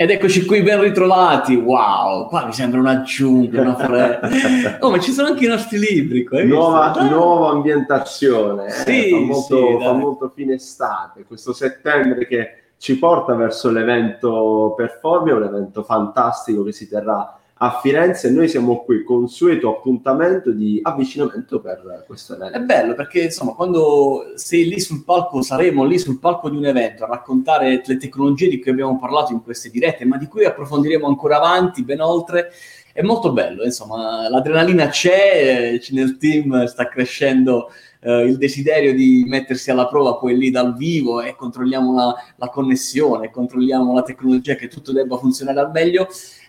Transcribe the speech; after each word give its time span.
Ed 0.00 0.10
eccoci 0.10 0.44
qui 0.44 0.62
ben 0.62 0.80
ritrovati, 0.80 1.56
wow, 1.56 2.28
qua 2.28 2.46
mi 2.46 2.52
sembra 2.52 2.78
un'aggiunta, 2.78 3.62
una 3.62 3.74
fre... 3.74 4.78
oh, 4.78 4.92
ma 4.92 5.00
ci 5.00 5.10
sono 5.10 5.26
anche 5.26 5.44
i 5.44 5.48
nostri 5.48 5.76
libri 5.76 6.22
qua. 6.22 6.40
Nuova, 6.44 6.92
nuova, 7.10 7.50
ambientazione, 7.50 8.66
eh, 8.66 8.70
sì, 8.70 9.10
fa, 9.10 9.18
molto, 9.18 9.56
sì, 9.56 9.84
fa 9.84 9.92
molto 9.94 10.32
fine 10.32 10.54
estate, 10.54 11.24
questo 11.24 11.52
settembre 11.52 12.28
che 12.28 12.48
ci 12.76 12.96
porta 12.96 13.34
verso 13.34 13.72
l'evento 13.72 14.72
Performia, 14.76 15.34
un 15.34 15.42
evento 15.42 15.82
fantastico 15.82 16.62
che 16.62 16.70
si 16.70 16.88
terrà 16.88 17.36
a 17.60 17.80
Firenze 17.80 18.30
noi 18.30 18.48
siamo 18.48 18.84
qui, 18.84 19.02
consueto 19.02 19.68
appuntamento 19.70 20.52
di 20.52 20.78
avvicinamento 20.82 21.60
per 21.60 22.04
questo 22.06 22.34
evento. 22.34 22.56
È 22.56 22.60
bello 22.60 22.94
perché 22.94 23.24
insomma 23.24 23.52
quando 23.52 24.32
sei 24.36 24.68
lì 24.68 24.78
sul 24.78 25.04
palco, 25.04 25.42
saremo 25.42 25.84
lì 25.84 25.98
sul 25.98 26.20
palco 26.20 26.50
di 26.50 26.56
un 26.56 26.66
evento 26.66 27.04
a 27.04 27.08
raccontare 27.08 27.82
le 27.84 27.96
tecnologie 27.96 28.48
di 28.48 28.60
cui 28.60 28.70
abbiamo 28.70 28.98
parlato 28.98 29.32
in 29.32 29.42
queste 29.42 29.70
dirette, 29.70 30.04
ma 30.04 30.16
di 30.16 30.26
cui 30.26 30.44
approfondiremo 30.44 31.06
ancora 31.06 31.36
avanti, 31.38 31.82
ben 31.82 32.00
oltre. 32.00 32.52
È 32.98 33.02
molto 33.02 33.32
bello, 33.32 33.62
insomma, 33.62 34.28
l'adrenalina 34.28 34.88
c'è, 34.88 35.78
eh, 35.80 35.86
nel 35.90 36.16
team 36.16 36.64
sta 36.64 36.88
crescendo 36.88 37.70
eh, 38.00 38.24
il 38.24 38.36
desiderio 38.38 38.92
di 38.92 39.24
mettersi 39.24 39.70
alla 39.70 39.86
prova 39.86 40.16
poi 40.16 40.36
lì 40.36 40.50
dal 40.50 40.74
vivo 40.74 41.20
e 41.20 41.36
controlliamo 41.36 41.94
la, 41.94 42.12
la 42.34 42.48
connessione, 42.48 43.30
controlliamo 43.30 43.94
la 43.94 44.02
tecnologia 44.02 44.56
che 44.56 44.66
tutto 44.66 44.90
debba 44.90 45.16
funzionare 45.16 45.60
al 45.60 45.70
meglio 45.70 46.08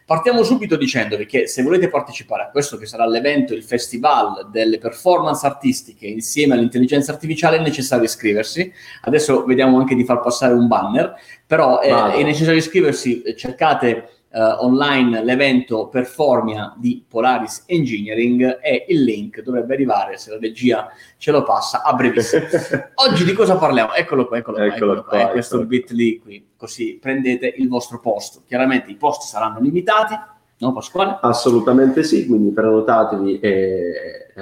Partiamo 0.10 0.42
subito 0.42 0.76
dicendovi 0.76 1.28
che 1.28 1.46
se 1.46 1.62
volete 1.62 1.88
partecipare 1.88 2.42
a 2.42 2.50
questo 2.50 2.78
che 2.78 2.88
sarà 2.88 3.06
l'evento, 3.06 3.54
il 3.54 3.62
festival 3.62 4.50
delle 4.50 4.80
performance 4.80 5.46
artistiche 5.46 6.08
insieme 6.08 6.56
all'intelligenza 6.56 7.12
artificiale 7.12 7.58
è 7.58 7.62
necessario 7.62 8.06
iscriversi. 8.06 8.74
Adesso 9.04 9.46
vediamo 9.46 9.78
anche 9.78 9.94
di 9.94 10.04
far 10.04 10.20
passare 10.20 10.54
un 10.56 10.66
banner, 10.66 11.14
però 11.46 11.80
è, 11.80 11.92
è 11.92 12.24
necessario 12.24 12.58
iscriversi, 12.58 13.22
cercate 13.38 14.19
Uh, 14.32 14.64
online 14.64 15.24
l'evento 15.24 15.88
Performia 15.88 16.76
di 16.78 17.04
Polaris 17.08 17.64
Engineering 17.66 18.60
e 18.62 18.86
il 18.90 19.04
link 19.04 19.42
dovrebbe 19.42 19.74
arrivare, 19.74 20.18
se 20.18 20.30
la 20.30 20.38
regia 20.38 20.88
ce 21.18 21.32
lo 21.32 21.42
passa, 21.42 21.82
a 21.82 21.94
brevissimo. 21.94 22.46
Oggi 23.10 23.24
di 23.24 23.34
cosa 23.34 23.58
parliamo? 23.58 23.94
Eccolo 23.94 24.28
qua, 24.28 24.38
eccolo, 24.38 24.58
eccolo 24.58 24.68
qua, 24.68 24.76
eccolo 24.76 25.04
qua, 25.04 25.20
qua 25.24 25.28
questo 25.32 25.66
bit 25.66 25.90
lì 25.92 26.20
qui, 26.20 26.46
così 26.56 27.00
prendete 27.02 27.56
il 27.58 27.68
vostro 27.68 28.00
posto. 28.00 28.44
Chiaramente 28.46 28.92
i 28.92 28.96
posti 28.98 29.26
saranno 29.26 29.60
limitati, 29.62 30.14
no 30.58 30.74
Pasquale? 30.74 31.18
Assolutamente 31.22 32.04
sì, 32.04 32.28
quindi 32.28 32.52
prenotatevi 32.52 33.40
e 33.40 33.82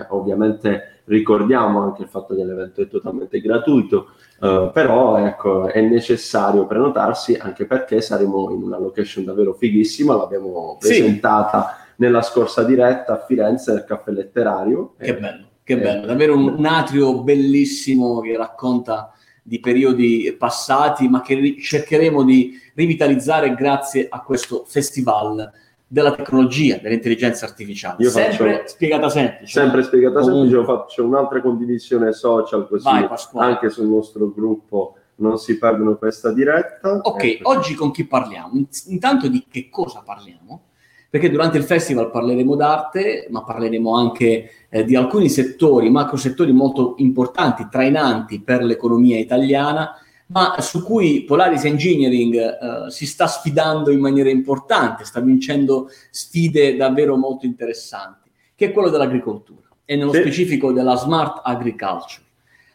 ovviamente 0.09 0.96
ricordiamo 1.07 1.81
anche 1.81 2.03
il 2.03 2.07
fatto 2.07 2.35
che 2.35 2.43
l'evento 2.43 2.81
è 2.81 2.87
totalmente 2.87 3.41
gratuito 3.41 4.11
Uh, 4.39 4.69
però 4.71 5.17
ecco, 5.17 5.65
è 5.65 5.81
necessario 5.81 6.67
prenotarsi 6.67 7.33
anche 7.33 7.65
perché 7.65 8.01
saremo 8.01 8.51
in 8.51 8.61
una 8.61 8.77
location 8.77 9.25
davvero 9.25 9.53
fighissima, 9.53 10.15
l'abbiamo 10.15 10.77
presentata 10.79 11.75
sì. 11.75 11.93
nella 11.95 12.21
scorsa 12.21 12.63
diretta 12.63 13.13
a 13.13 13.25
Firenze 13.25 13.73
nel 13.73 13.83
caffè 13.83 14.11
letterario. 14.11 14.93
Che 14.99 15.05
eh, 15.05 15.17
bello, 15.17 15.45
che 15.63 15.73
eh, 15.73 15.77
bello, 15.77 16.05
davvero 16.05 16.35
un, 16.35 16.53
un, 16.55 16.65
atrio 16.65 17.23
bellissimo 17.23 18.19
che 18.19 18.37
racconta 18.37 19.11
di 19.41 19.59
periodi 19.59 20.35
passati, 20.37 21.07
ma 21.07 21.21
che 21.21 21.57
cercheremo 21.59 22.23
di 22.23 22.59
rivitalizzare 22.75 23.55
grazie 23.55 24.05
a 24.07 24.21
questo 24.21 24.65
festival 24.67 25.51
della 25.87 26.13
tecnologia, 26.13 26.77
dell'intelligenza 26.77 27.45
artificiale. 27.45 27.95
Io 27.99 28.09
sempre 28.09 28.57
faccio, 28.57 28.67
spiegata 28.67 29.09
semplice. 29.09 29.59
Sempre 29.59 29.83
spiegata 29.83 30.21
semplice, 30.21 30.53
io 30.53 30.63
faccio 30.65 31.05
un'altra 31.05 31.41
condivisione 31.41 32.11
social 32.11 32.67
così 32.67 32.83
Vai, 32.83 33.07
anche 33.35 33.69
sul 33.69 33.87
nostro 33.87 34.29
gruppo 34.31 34.95
non 35.17 35.37
si 35.37 35.57
perdono 35.57 35.95
questa 35.95 36.31
diretta. 36.31 36.99
Ok, 37.01 37.23
ecco. 37.23 37.49
oggi 37.49 37.73
con 37.73 37.91
chi 37.91 38.05
parliamo? 38.05 38.51
Intanto 38.87 39.27
di 39.27 39.45
che 39.49 39.69
cosa 39.69 40.03
parliamo? 40.05 40.63
Perché 41.09 41.29
durante 41.29 41.57
il 41.57 41.63
festival 41.63 42.11
parleremo 42.11 42.55
d'arte, 42.55 43.27
ma 43.29 43.43
parleremo 43.43 43.95
anche 43.95 44.49
eh, 44.69 44.83
di 44.83 44.95
alcuni 44.95 45.29
settori, 45.29 45.89
macro 45.89 46.17
settori 46.17 46.51
molto 46.51 46.95
importanti, 46.97 47.67
trainanti 47.71 48.41
per 48.41 48.61
l'economia 48.61 49.17
italiana, 49.17 49.95
ma 50.27 50.59
su 50.59 50.83
cui 50.83 51.23
Polaris 51.23 51.63
Engineering 51.63 52.35
eh, 52.35 52.91
si 52.91 53.05
sta 53.05 53.27
sfidando 53.27 53.91
in 53.91 53.99
maniera 53.99 54.29
importante, 54.29 55.05
sta 55.05 55.19
vincendo 55.19 55.89
sfide 56.11 56.75
davvero 56.75 57.15
molto 57.15 57.45
interessanti, 57.45 58.29
che 58.55 58.65
è 58.65 58.71
quello 58.71 58.89
dell'agricoltura 58.89 59.67
e 59.85 59.95
nello 59.95 60.13
sì. 60.13 60.19
specifico 60.19 60.71
della 60.71 60.95
smart 60.95 61.41
agriculture. 61.43 62.25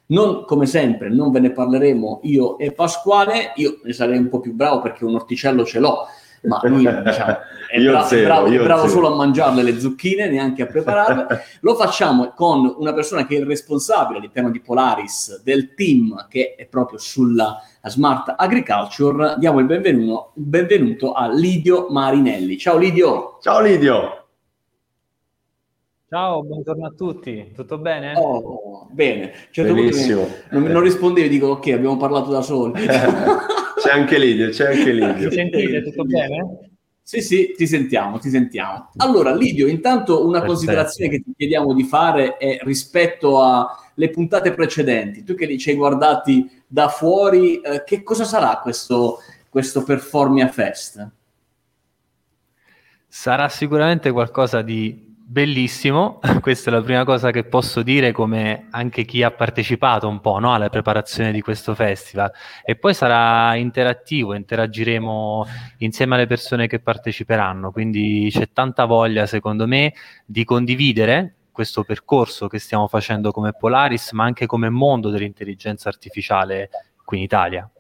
Non, 0.07 0.45
come 0.45 0.67
sempre, 0.67 1.09
non 1.09 1.31
ve 1.31 1.41
ne 1.41 1.53
parleremo 1.53 2.21
io 2.25 2.59
e 2.59 2.73
Pasquale, 2.73 3.53
io 3.57 3.81
ne 3.83 3.93
sarei 3.93 4.19
un 4.19 4.29
po' 4.29 4.41
più 4.41 4.53
bravo 4.53 4.81
perché 4.81 5.05
un 5.05 5.15
orticello 5.15 5.65
ce 5.65 5.79
l'ho, 5.79 6.07
ma 6.43 6.61
lui 6.65 6.79
diciamo, 6.79 7.37
è, 7.69 7.81
bra- 7.81 8.05
zero, 8.05 8.23
è 8.23 8.25
bravo, 8.25 8.47
è 8.47 8.63
bravo 8.63 8.89
solo 8.89 9.13
a 9.13 9.17
mangiarle 9.17 9.63
le 9.63 9.79
zucchine, 9.79 10.29
neanche 10.29 10.63
a 10.63 10.67
prepararle. 10.67 11.27
Lo 11.61 11.75
facciamo 11.75 12.33
con 12.35 12.75
una 12.79 12.93
persona 12.93 13.27
che 13.27 13.37
è 13.37 13.41
il 13.41 13.47
responsabile 13.47 14.19
all'interno 14.19 14.51
di 14.51 14.61
Polaris 14.61 15.43
del 15.43 15.75
team 15.75 16.27
che 16.29 16.55
è 16.57 16.67
proprio 16.67 16.99
sulla 16.99 17.61
Smart 17.85 18.35
Agriculture. 18.37 19.37
Diamo 19.39 19.61
il 19.61 19.67
benvenuto, 19.67 20.33
benvenuto 20.35 21.13
a 21.13 21.29
Lidio 21.29 21.87
Marinelli. 21.91 22.59
Ciao 22.59 22.77
Lidio. 22.77 23.39
Ciao 23.41 23.61
Lidio. 23.61 24.17
Ciao, 26.09 26.43
buongiorno 26.43 26.87
a 26.87 26.93
tutti, 26.95 27.53
tutto 27.55 27.79
bene? 27.79 28.13
Oh, 28.17 28.87
bene, 28.91 29.33
certo 29.51 29.73
Benissimo. 29.73 30.29
Non, 30.51 30.65
non 30.65 30.83
rispondevi, 30.83 31.27
dico 31.27 31.47
ok, 31.47 31.69
abbiamo 31.69 31.97
parlato 31.97 32.31
da 32.31 32.43
soli. 32.43 32.85
c'è 33.83 33.93
anche 33.93 34.19
Lidio, 34.19 34.51
c'è 34.51 34.75
anche 34.75 34.93
Lidio. 34.93 35.29
Ti 35.29 35.35
sentite, 35.35 35.83
tutto 35.83 36.05
bene? 36.05 36.71
Sì, 37.03 37.21
sì, 37.21 37.53
ti 37.57 37.67
sentiamo, 37.67 38.19
ti 38.19 38.31
sentiamo. 38.31 38.91
Allora, 38.97 39.35
Lidio, 39.35 39.67
intanto 39.67 40.21
una 40.21 40.39
Perfetto. 40.39 40.53
considerazione 40.53 41.11
che 41.11 41.23
ti 41.23 41.33
chiediamo 41.37 41.75
di 41.75 41.83
fare 41.83 42.37
è 42.37 42.59
rispetto 42.63 43.43
alle 43.43 44.09
puntate 44.11 44.53
precedenti. 44.55 45.25
Tu 45.25 45.35
che 45.35 45.47
li 45.47 45.59
ci 45.59 45.71
hai 45.71 45.77
guardati 45.77 46.49
da 46.67 46.89
fuori, 46.89 47.61
eh, 47.61 47.83
che 47.85 48.03
cosa 48.03 48.25
sarà 48.25 48.61
questo, 48.63 49.19
questo 49.49 49.83
Performia 49.83 50.49
Fest? 50.49 51.11
Sarà 53.09 53.49
sicuramente 53.49 54.11
qualcosa 54.11 54.63
di 54.63 55.12
Bellissimo, 55.25 56.19
questa 56.43 56.71
è 56.71 56.73
la 56.73 56.83
prima 56.83 57.05
cosa 57.05 57.31
che 57.31 57.45
posso 57.45 57.83
dire 57.83 58.13
come 58.13 58.67
anche 58.71 59.05
chi 59.05 59.23
ha 59.23 59.31
partecipato 59.31 60.09
un 60.09 60.21
po' 60.21 60.39
no, 60.39 60.53
alla 60.53 60.69
preparazione 60.69 61.33
di 61.33 61.41
questo 61.41 61.75
festival. 61.75 62.31
E 62.65 62.77
poi 62.77 62.93
sarà 62.93 63.55
interattivo, 63.55 64.35
interagiremo 64.35 65.47
insieme 65.79 66.17
alle 66.17 66.27
persone 66.27 66.67
che 66.67 66.81
parteciperanno, 66.81 67.71
quindi 67.71 68.29
c'è 68.31 68.51
tanta 68.53 68.85
voglia 68.85 69.27
secondo 69.27 69.67
me 69.67 69.95
di 70.27 70.45
condividere 70.45 71.37
questo 71.53 71.85
percorso 71.85 72.49
che 72.49 72.59
stiamo 72.59 72.89
facendo 72.89 73.31
come 73.31 73.53
Polaris 73.53 74.13
ma 74.13 74.25
anche 74.25 74.47
come 74.47 74.71
mondo 74.71 75.11
dell'intelligenza 75.11 75.89
artificiale 75.89 76.69
qui 77.05 77.19
in 77.19 77.23
Italia. 77.23 77.71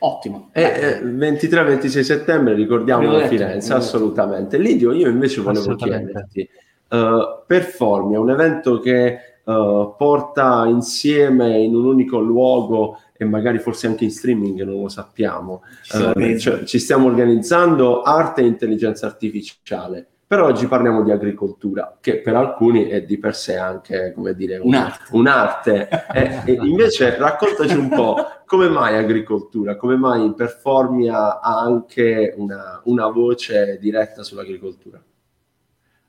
Ottimo. 0.00 0.50
Eh, 0.52 0.62
eh, 0.62 1.00
23-26 1.02 2.00
settembre 2.00 2.54
ricordiamo 2.54 3.16
a 3.16 3.26
Firenze, 3.26 3.72
assolutamente. 3.72 4.58
Lidio, 4.58 4.92
io 4.92 5.08
invece 5.08 5.40
volevo 5.40 5.74
chiederti, 5.74 6.48
uh, 6.88 7.44
Performi 7.46 8.14
è 8.14 8.18
un 8.18 8.30
evento 8.30 8.78
che 8.80 9.18
uh, 9.44 9.94
porta 9.96 10.66
insieme 10.66 11.58
in 11.58 11.74
un 11.74 11.86
unico 11.86 12.18
luogo 12.20 12.98
e 13.16 13.24
magari 13.24 13.58
forse 13.58 13.86
anche 13.86 14.04
in 14.04 14.10
streaming, 14.10 14.62
non 14.62 14.82
lo 14.82 14.88
sappiamo. 14.88 15.62
Uh, 15.92 16.38
cioè, 16.38 16.64
ci 16.64 16.78
stiamo 16.78 17.06
organizzando 17.06 18.02
arte 18.02 18.42
e 18.42 18.46
intelligenza 18.46 19.06
artificiale. 19.06 20.06
Però 20.32 20.46
oggi 20.46 20.66
parliamo 20.66 21.02
di 21.02 21.10
agricoltura, 21.10 21.98
che 22.00 22.20
per 22.20 22.34
alcuni 22.34 22.86
è 22.86 23.02
di 23.02 23.18
per 23.18 23.34
sé 23.34 23.58
anche, 23.58 24.14
come 24.14 24.34
dire, 24.34 24.56
un'arte. 24.56 25.04
un'arte. 25.10 25.88
e, 26.10 26.42
e 26.46 26.52
invece 26.62 27.18
raccontaci 27.18 27.76
un 27.76 27.90
po' 27.90 28.16
come 28.46 28.70
mai 28.70 28.96
agricoltura, 28.96 29.76
come 29.76 29.94
mai 29.96 30.32
Performia 30.34 31.38
ha 31.38 31.60
anche 31.60 32.32
una, 32.34 32.80
una 32.84 33.08
voce 33.08 33.76
diretta 33.78 34.22
sull'agricoltura? 34.22 34.98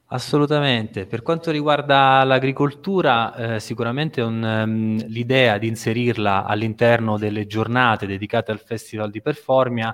Assolutamente, 0.05 1.05
per 1.05 1.21
quanto 1.21 1.51
riguarda 1.51 2.23
l'agricoltura, 2.23 3.35
eh, 3.55 3.59
sicuramente 3.59 4.21
un, 4.21 4.41
um, 4.41 5.05
l'idea 5.07 5.57
di 5.57 5.67
inserirla 5.67 6.45
all'interno 6.45 7.17
delle 7.17 7.45
giornate 7.45 8.05
dedicate 8.05 8.51
al 8.51 8.59
Festival 8.59 9.11
di 9.11 9.21
Performia 9.21 9.93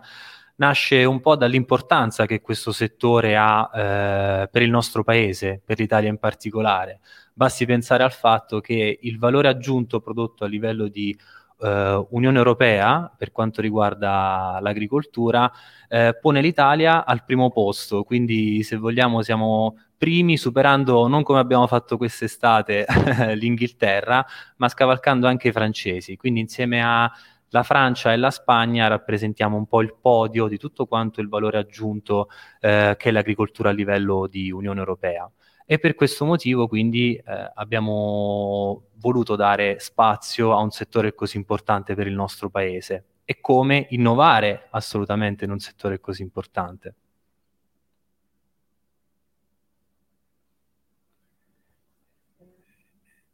nasce 0.60 1.04
un 1.04 1.20
po' 1.20 1.36
dall'importanza 1.36 2.26
che 2.26 2.42
questo 2.42 2.72
settore 2.72 3.36
ha 3.36 3.70
eh, 3.74 4.48
per 4.50 4.62
il 4.62 4.70
nostro 4.70 5.04
paese, 5.04 5.62
per 5.64 5.80
l'Italia 5.80 6.10
in 6.10 6.18
particolare. 6.18 7.00
Basti 7.34 7.66
pensare 7.66 8.04
al 8.04 8.12
fatto 8.12 8.60
che 8.60 9.00
il 9.02 9.18
valore 9.18 9.48
aggiunto 9.48 10.00
prodotto 10.00 10.44
a 10.44 10.48
livello 10.48 10.88
di 10.88 11.18
eh, 11.62 12.08
Unione 12.10 12.38
Europea 12.38 13.12
per 13.18 13.32
quanto 13.32 13.62
riguarda 13.62 14.60
l'agricoltura 14.62 15.52
eh, 15.88 16.18
pone 16.20 16.42
l'Italia 16.42 17.06
al 17.06 17.24
primo 17.24 17.52
posto, 17.52 18.04
quindi 18.04 18.62
se 18.64 18.76
vogliamo 18.76 19.22
siamo 19.22 19.78
primi 19.98 20.38
superando 20.38 21.08
non 21.08 21.24
come 21.24 21.40
abbiamo 21.40 21.68
fatto 21.68 21.98
quest'estate 21.98 22.86
l'Inghilterra, 23.36 24.26
ma 24.58 24.70
scavalcando 24.70 25.28
anche 25.28 25.50
i 25.50 25.52
francesi. 25.52 26.16
Quindi 26.18 26.42
insieme 26.42 26.82
a 26.84 27.10
la 27.50 27.64
Francia 27.64 28.14
e 28.14 28.18
la 28.18 28.32
Spagna 28.32 28.88
rappresentiamo 28.88 29.58
un 29.58 29.66
po' 29.66 29.82
il 29.82 29.96
podio 30.00 30.48
di 30.48 30.58
tutto 30.58 30.86
quanto 30.86 31.22
il 31.22 31.30
valore 31.30 31.58
aggiunto 31.58 32.30
eh, 32.60 32.96
che 32.98 33.10
è 33.10 33.12
l'agricoltura 33.12 33.70
a 33.70 33.74
livello 33.74 34.28
di 34.28 34.52
Unione 34.52 34.80
Europea. 34.80 35.30
E 35.66 35.78
per 35.78 35.96
questo 35.96 36.26
motivo 36.26 36.68
quindi 36.68 37.16
eh, 37.16 37.52
abbiamo 37.54 38.86
voluto 38.96 39.36
dare 39.36 39.80
spazio 39.80 40.54
a 40.54 40.60
un 40.62 40.72
settore 40.72 41.14
così 41.14 41.38
importante 41.38 41.94
per 41.96 42.08
il 42.08 42.16
nostro 42.16 42.50
paese 42.50 43.06
e 43.24 43.40
come 43.40 43.86
innovare 43.92 44.68
assolutamente 44.72 45.46
in 45.46 45.52
un 45.52 45.60
settore 45.60 46.00
così 46.00 46.24
importante. 46.24 46.96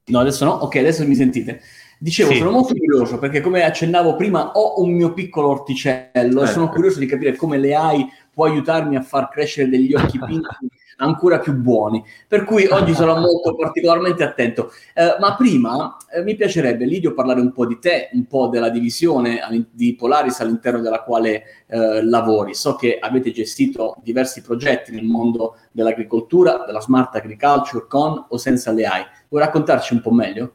No, 0.07 0.19
adesso 0.19 0.45
no? 0.45 0.51
Ok, 0.51 0.75
adesso 0.75 1.07
mi 1.07 1.15
sentite. 1.15 1.61
Dicevo, 1.97 2.31
sì. 2.31 2.37
sono 2.37 2.51
molto 2.51 2.75
curioso 2.75 3.17
perché 3.17 3.41
come 3.41 3.63
accennavo 3.63 4.15
prima 4.15 4.51
ho 4.51 4.81
un 4.81 4.91
mio 4.91 5.13
piccolo 5.13 5.49
orticello 5.49 6.43
e 6.43 6.47
sono 6.47 6.69
curioso 6.69 6.99
di 6.99 7.05
capire 7.05 7.35
come 7.35 7.57
le 7.57 7.73
AI 7.73 8.07
può 8.31 8.45
aiutarmi 8.45 8.95
a 8.95 9.01
far 9.01 9.29
crescere 9.29 9.69
degli 9.69 9.93
occhi 9.93 10.19
pinti 10.19 10.47
ancora 10.97 11.39
più 11.39 11.53
buoni. 11.53 12.03
Per 12.27 12.43
cui 12.43 12.65
oggi 12.67 12.93
sarò 12.93 13.17
molto 13.17 13.55
particolarmente 13.57 14.23
attento. 14.23 14.71
Eh, 14.93 15.15
ma 15.19 15.35
prima 15.35 15.97
eh, 16.13 16.21
mi 16.23 16.35
piacerebbe, 16.35 16.85
Lidio, 16.85 17.13
parlare 17.13 17.41
un 17.41 17.51
po' 17.51 17.65
di 17.65 17.79
te, 17.79 18.09
un 18.13 18.25
po' 18.25 18.47
della 18.47 18.69
divisione 18.69 19.39
di 19.71 19.95
Polaris 19.95 20.39
all'interno 20.39 20.81
della 20.81 21.01
quale 21.01 21.43
eh, 21.67 22.03
lavori. 22.03 22.53
So 22.53 22.75
che 22.75 22.97
avete 22.99 23.31
gestito 23.31 23.97
diversi 24.03 24.41
progetti 24.41 24.91
nel 24.91 25.05
mondo 25.05 25.57
dell'agricoltura, 25.71 26.63
della 26.65 26.81
smart 26.81 27.15
agriculture, 27.15 27.85
con 27.87 28.25
o 28.29 28.37
senza 28.37 28.71
le 28.71 28.85
AI. 28.85 29.03
Vuoi 29.29 29.43
raccontarci 29.43 29.93
un 29.93 30.01
po' 30.01 30.11
meglio? 30.11 30.53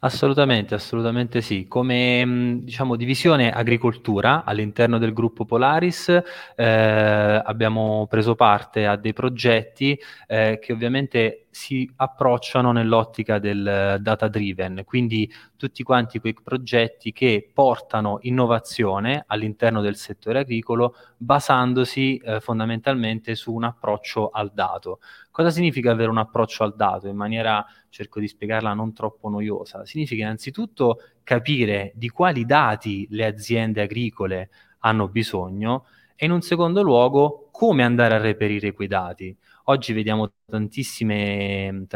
Assolutamente, 0.00 0.76
assolutamente 0.76 1.40
sì. 1.40 1.66
Come 1.66 2.58
diciamo, 2.62 2.94
divisione 2.94 3.50
agricoltura 3.50 4.44
all'interno 4.44 4.96
del 4.98 5.12
gruppo 5.12 5.44
Polaris 5.44 6.08
eh, 6.54 7.42
abbiamo 7.44 8.06
preso 8.08 8.36
parte 8.36 8.86
a 8.86 8.94
dei 8.94 9.12
progetti 9.12 9.98
eh, 10.28 10.60
che 10.62 10.72
ovviamente 10.72 11.46
si 11.50 11.90
approcciano 11.96 12.70
nell'ottica 12.70 13.40
del 13.40 13.96
data 14.00 14.28
driven, 14.28 14.82
quindi 14.84 15.28
tutti 15.56 15.82
quanti 15.82 16.20
quei 16.20 16.34
progetti 16.40 17.10
che 17.10 17.50
portano 17.52 18.18
innovazione 18.20 19.24
all'interno 19.26 19.80
del 19.80 19.96
settore 19.96 20.38
agricolo 20.40 20.94
basandosi 21.16 22.18
eh, 22.18 22.38
fondamentalmente 22.38 23.34
su 23.34 23.52
un 23.52 23.64
approccio 23.64 24.28
al 24.30 24.52
dato. 24.54 25.00
Cosa 25.38 25.50
significa 25.50 25.92
avere 25.92 26.10
un 26.10 26.18
approccio 26.18 26.64
al 26.64 26.74
dato 26.74 27.06
in 27.06 27.14
maniera, 27.14 27.64
cerco 27.90 28.18
di 28.18 28.26
spiegarla 28.26 28.74
non 28.74 28.92
troppo 28.92 29.28
noiosa? 29.28 29.86
Significa 29.86 30.24
innanzitutto 30.24 30.98
capire 31.22 31.92
di 31.94 32.08
quali 32.08 32.44
dati 32.44 33.06
le 33.10 33.24
aziende 33.24 33.82
agricole 33.82 34.50
hanno 34.80 35.06
bisogno 35.06 35.86
e 36.16 36.26
in 36.26 36.32
un 36.32 36.40
secondo 36.40 36.82
luogo 36.82 37.50
come 37.52 37.84
andare 37.84 38.14
a 38.14 38.18
reperire 38.18 38.72
quei 38.72 38.88
dati. 38.88 39.32
Oggi 39.66 39.92
vediamo 39.92 40.28
tantissimi 40.44 41.86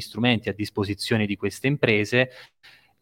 strumenti 0.00 0.48
a 0.48 0.54
disposizione 0.54 1.26
di 1.26 1.34
queste 1.34 1.66
imprese 1.66 2.30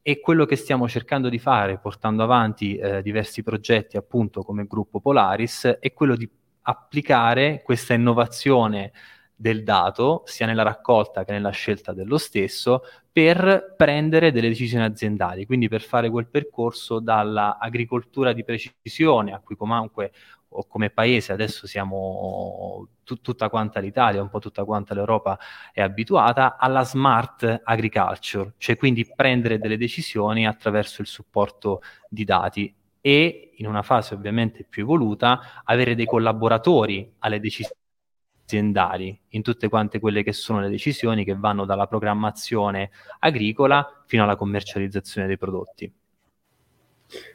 e 0.01 0.19
quello 0.21 0.47
che 0.47 0.57
stiamo 0.57 0.89
cercando 0.89 1.29
di 1.29 1.39
fare, 1.39 1.79
portando 1.79 2.23
avanti 2.23 2.75
eh, 2.75 3.03
diversi 3.03 3.43
progetti 3.43 3.99
appunto 3.99 4.45
come 4.45 4.65
gruppo 4.65 4.99
Polaris, 4.99 5.77
è 5.79 5.93
quello 5.93 6.17
di 6.17 6.27
applicare 6.63 7.61
questa 7.63 7.93
innovazione 7.93 8.93
del 9.41 9.63
dato, 9.63 10.23
sia 10.27 10.45
nella 10.45 10.63
raccolta 10.63 11.25
che 11.25 11.33
nella 11.33 11.49
scelta 11.49 11.95
dello 11.95 12.19
stesso, 12.19 12.83
per 13.11 13.75
prendere 13.75 14.33
delle 14.33 14.49
decisioni 14.49 14.85
aziendali, 14.85 15.47
quindi 15.47 15.67
per 15.67 15.81
fare 15.81 16.11
quel 16.11 16.27
percorso 16.27 17.01
dalla 17.01 17.57
agricoltura 17.59 18.35
di 18.35 18.45
precisione, 18.45 19.33
a 19.33 19.41
cui 19.41 19.57
comunque 19.57 20.13
o 20.53 20.67
come 20.67 20.91
paese 20.91 21.33
adesso 21.33 21.67
siamo 21.67 22.89
t- 23.03 23.21
tutta 23.23 23.49
quanta 23.49 23.81
l'Italia, 23.81 24.21
un 24.21 24.29
po' 24.29 24.41
tutta 24.41 24.65
quanta 24.65 24.93
l'Europa 24.93 25.39
è 25.73 25.81
abituata 25.81 26.59
alla 26.59 26.85
smart 26.85 27.63
agriculture, 27.65 28.53
cioè 28.59 28.77
quindi 28.77 29.11
prendere 29.15 29.59
delle 29.59 29.79
decisioni 29.79 30.47
attraverso 30.47 31.01
il 31.01 31.09
supporto 31.09 31.81
di 32.11 32.25
dati 32.25 32.75
e 33.01 33.53
in 33.55 33.67
una 33.67 33.83
fase 33.83 34.13
ovviamente 34.13 34.67
più 34.69 34.83
evoluta 34.83 35.63
avere 35.65 35.95
dei 35.95 36.05
collaboratori 36.05 37.15
alle 37.21 37.41
decisioni 37.41 37.80
aziendali 38.51 39.17
in 39.31 39.43
tutte 39.43 39.69
quante 39.69 40.01
quelle 40.01 40.25
che 40.25 40.33
sono 40.33 40.61
le 40.61 40.69
decisioni 40.69 41.25
che 41.25 41.37
vanno 41.37 41.65
dalla 41.65 41.87
programmazione 41.87 42.91
agricola 43.21 44.03
fino 44.07 44.25
alla 44.25 44.35
commercializzazione 44.35 45.29
dei 45.29 45.39
prodotti. 45.39 45.93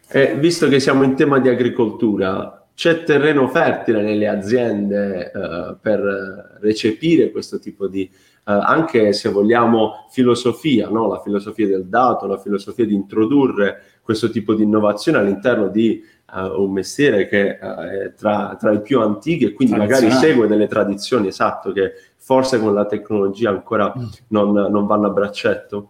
Eh, 0.09 0.35
visto 0.35 0.67
che 0.67 0.79
siamo 0.79 1.03
in 1.03 1.15
tema 1.15 1.39
di 1.39 1.47
agricoltura, 1.47 2.67
c'è 2.73 3.03
terreno 3.03 3.47
fertile 3.47 4.01
nelle 4.01 4.27
aziende 4.27 5.31
eh, 5.31 5.75
per 5.81 6.57
recepire 6.59 7.31
questo 7.31 7.59
tipo 7.59 7.87
di, 7.87 8.03
eh, 8.03 8.11
anche 8.43 9.13
se 9.13 9.29
vogliamo, 9.29 10.07
filosofia, 10.09 10.89
no? 10.89 11.07
la 11.07 11.21
filosofia 11.21 11.67
del 11.67 11.87
dato, 11.87 12.27
la 12.27 12.37
filosofia 12.37 12.85
di 12.85 12.93
introdurre 12.93 13.81
questo 14.01 14.29
tipo 14.29 14.53
di 14.53 14.63
innovazione 14.63 15.17
all'interno 15.17 15.67
di 15.69 16.03
uh, 16.33 16.61
un 16.61 16.71
mestiere 16.71 17.27
che 17.27 17.57
uh, 17.61 17.65
è 17.65 18.13
tra, 18.13 18.55
tra, 18.59 18.71
i 18.71 18.81
più 18.81 19.01
antichi 19.01 19.45
e 19.45 19.53
quindi 19.53 19.75
magari 19.75 20.09
segue 20.11 20.47
delle 20.47 20.67
tradizioni, 20.67 21.27
esatto, 21.27 21.71
che 21.71 21.93
forse 22.17 22.59
con 22.59 22.73
la 22.73 22.85
tecnologia 22.85 23.49
ancora 23.49 23.93
mm. 23.97 24.03
non, 24.29 24.51
non 24.51 24.85
vanno 24.85 25.07
a 25.07 25.11
braccetto. 25.11 25.89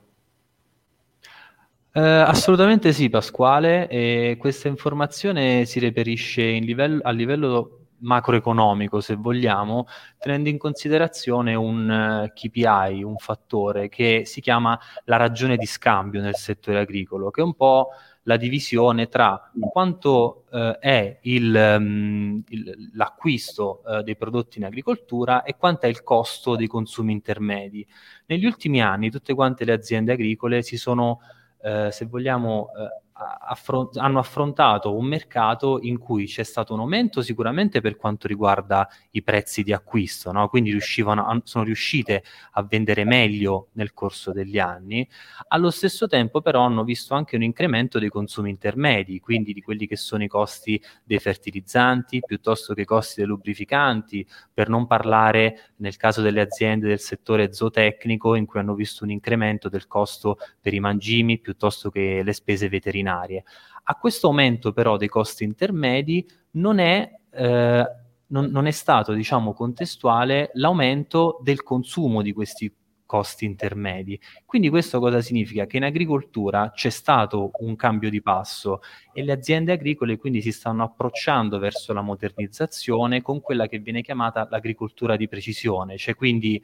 Eh, 1.98 2.02
assolutamente 2.02 2.92
sì, 2.92 3.10
Pasquale, 3.10 3.88
e 3.88 4.36
questa 4.38 4.68
informazione 4.68 5.64
si 5.64 5.80
reperisce 5.80 6.42
livello, 6.42 7.00
a 7.02 7.12
livello 7.12 7.86
macroeconomico, 8.00 9.00
se 9.00 9.16
vogliamo, 9.16 9.88
tenendo 10.20 10.50
in 10.50 10.58
considerazione 10.58 11.56
un 11.56 11.90
eh, 11.90 12.34
KPI, 12.34 13.02
un 13.02 13.16
fattore 13.18 13.88
che 13.88 14.24
si 14.26 14.42
chiama 14.42 14.78
la 15.06 15.16
ragione 15.16 15.56
di 15.56 15.66
scambio 15.66 16.22
nel 16.22 16.36
settore 16.36 16.80
agricolo, 16.80 17.32
che 17.32 17.40
è 17.40 17.44
un 17.46 17.56
po' 17.56 17.90
la 18.28 18.38
divisione 18.38 19.08
tra 19.08 19.52
quanto 19.72 20.46
uh, 20.50 20.78
è 20.80 21.20
il, 21.22 21.76
um, 21.78 22.44
il, 22.50 22.92
l'acquisto 22.94 23.82
uh, 23.86 24.02
dei 24.02 24.16
prodotti 24.16 24.60
in 24.60 24.66
agricoltura 24.66 25.44
e 25.44 25.56
quanto 25.58 25.86
è 25.86 25.90
il 25.90 26.04
costo 26.04 26.56
dei 26.56 26.68
consumi 26.68 27.14
intermedi. 27.14 27.86
Negli 28.28 28.46
ultimi 28.46 28.82
anni 28.82 29.10
tutte 29.10 29.34
quante 29.34 29.66
le 29.66 29.74
aziende 29.74 30.14
agricole 30.14 30.62
si 30.62 30.78
sono 30.78 31.20
eh, 31.66 31.90
se 31.92 32.06
vogliamo, 32.06 32.70
eh, 32.78 33.02
affront- 33.18 33.98
hanno 33.98 34.20
affrontato 34.20 34.94
un 34.94 35.06
mercato 35.06 35.80
in 35.82 35.98
cui 35.98 36.26
c'è 36.26 36.44
stato 36.44 36.74
un 36.74 36.82
aumento 36.82 37.22
sicuramente 37.22 37.80
per 37.80 37.96
quanto 37.96 38.28
riguarda 38.28 38.88
i 39.12 39.24
prezzi 39.24 39.64
di 39.64 39.72
acquisto, 39.72 40.32
no? 40.34 40.50
quindi 40.50 40.76
a, 40.76 41.42
sono 41.44 41.64
riuscite 41.64 42.24
a 42.52 42.64
vendere 42.64 43.06
meglio 43.06 43.70
nel 43.74 43.94
corso 43.94 44.34
degli 44.34 44.60
anni, 44.60 45.08
allo 45.48 45.72
stesso 45.72 46.08
tempo 46.08 46.42
però 46.42 46.64
hanno 46.64 46.84
visto 46.84 47.14
anche 47.14 47.38
un 47.38 47.44
incremento 47.44 48.00
dei 48.00 48.10
consumi 48.10 48.50
intermedi, 48.50 49.20
quindi 49.20 49.54
di 49.54 49.62
quelli 49.62 49.88
che 49.88 49.96
sono 49.96 50.24
i 50.24 50.28
costi 50.28 50.82
dei 51.04 51.20
fertilizzanti 51.20 52.20
piuttosto 52.26 52.74
che 52.74 52.82
i 52.82 52.86
costi 52.86 53.22
dei 53.22 53.28
lubrificanti, 53.28 54.28
per 54.54 54.68
non 54.68 54.88
parlare 54.88 55.72
nel 55.78 55.96
caso 55.96 56.22
delle 56.22 56.42
aziende 56.42 56.88
del 56.88 57.00
settore 57.00 57.54
zootecnico 57.54 58.36
in 58.36 58.46
cui 58.46 58.60
hanno 58.60 58.76
visto 58.76 59.06
un 59.06 59.12
incremento 59.12 59.70
del 59.70 59.88
costo 59.88 60.38
per 60.60 60.74
i 60.74 60.80
mangimi 60.80 61.40
piuttosto 61.40 61.90
che 61.90 62.22
le 62.22 62.34
spese 62.34 62.68
veterinarie 62.68 63.04
veterinarie. 63.06 63.44
A 63.84 63.96
questo 63.96 64.28
aumento 64.28 64.74
però 64.74 64.98
dei 64.98 65.08
costi 65.08 65.44
intermedi 65.44 66.28
non 66.52 66.80
è, 66.80 67.10
eh, 67.32 67.86
non, 68.28 68.46
non 68.46 68.66
è 68.66 68.72
stato 68.72 69.14
diciamo, 69.14 69.54
contestuale 69.54 70.50
l'aumento 70.54 71.40
del 71.44 71.62
consumo 71.62 72.24
di 72.24 72.34
questi 72.34 72.74
costi 73.06 73.46
intermedi. 73.46 74.20
Quindi 74.46 74.70
questo 74.70 75.00
cosa 75.00 75.22
significa? 75.22 75.68
Che 75.68 75.78
in 75.78 75.84
agricoltura 75.84 76.72
c'è 76.72 76.90
stato 76.90 77.52
un 77.60 77.76
cambio 77.76 78.10
di 78.10 78.20
passo 78.24 78.80
e 79.14 79.24
le 79.24 79.32
aziende 79.32 79.72
agricole 79.74 80.18
quindi 80.18 80.42
si 80.42 80.52
stanno 80.52 80.84
approcciando 80.84 81.60
verso 81.60 81.94
la 81.94 82.02
modernizzazione 82.02 83.22
con 83.22 83.42
quella 83.42 83.68
che 83.68 83.78
viene 83.78 84.02
chiamata 84.02 84.48
l'agricoltura 84.50 85.16
di 85.16 85.28
precisione, 85.28 85.98
cioè 85.98 86.16
quindi 86.16 86.60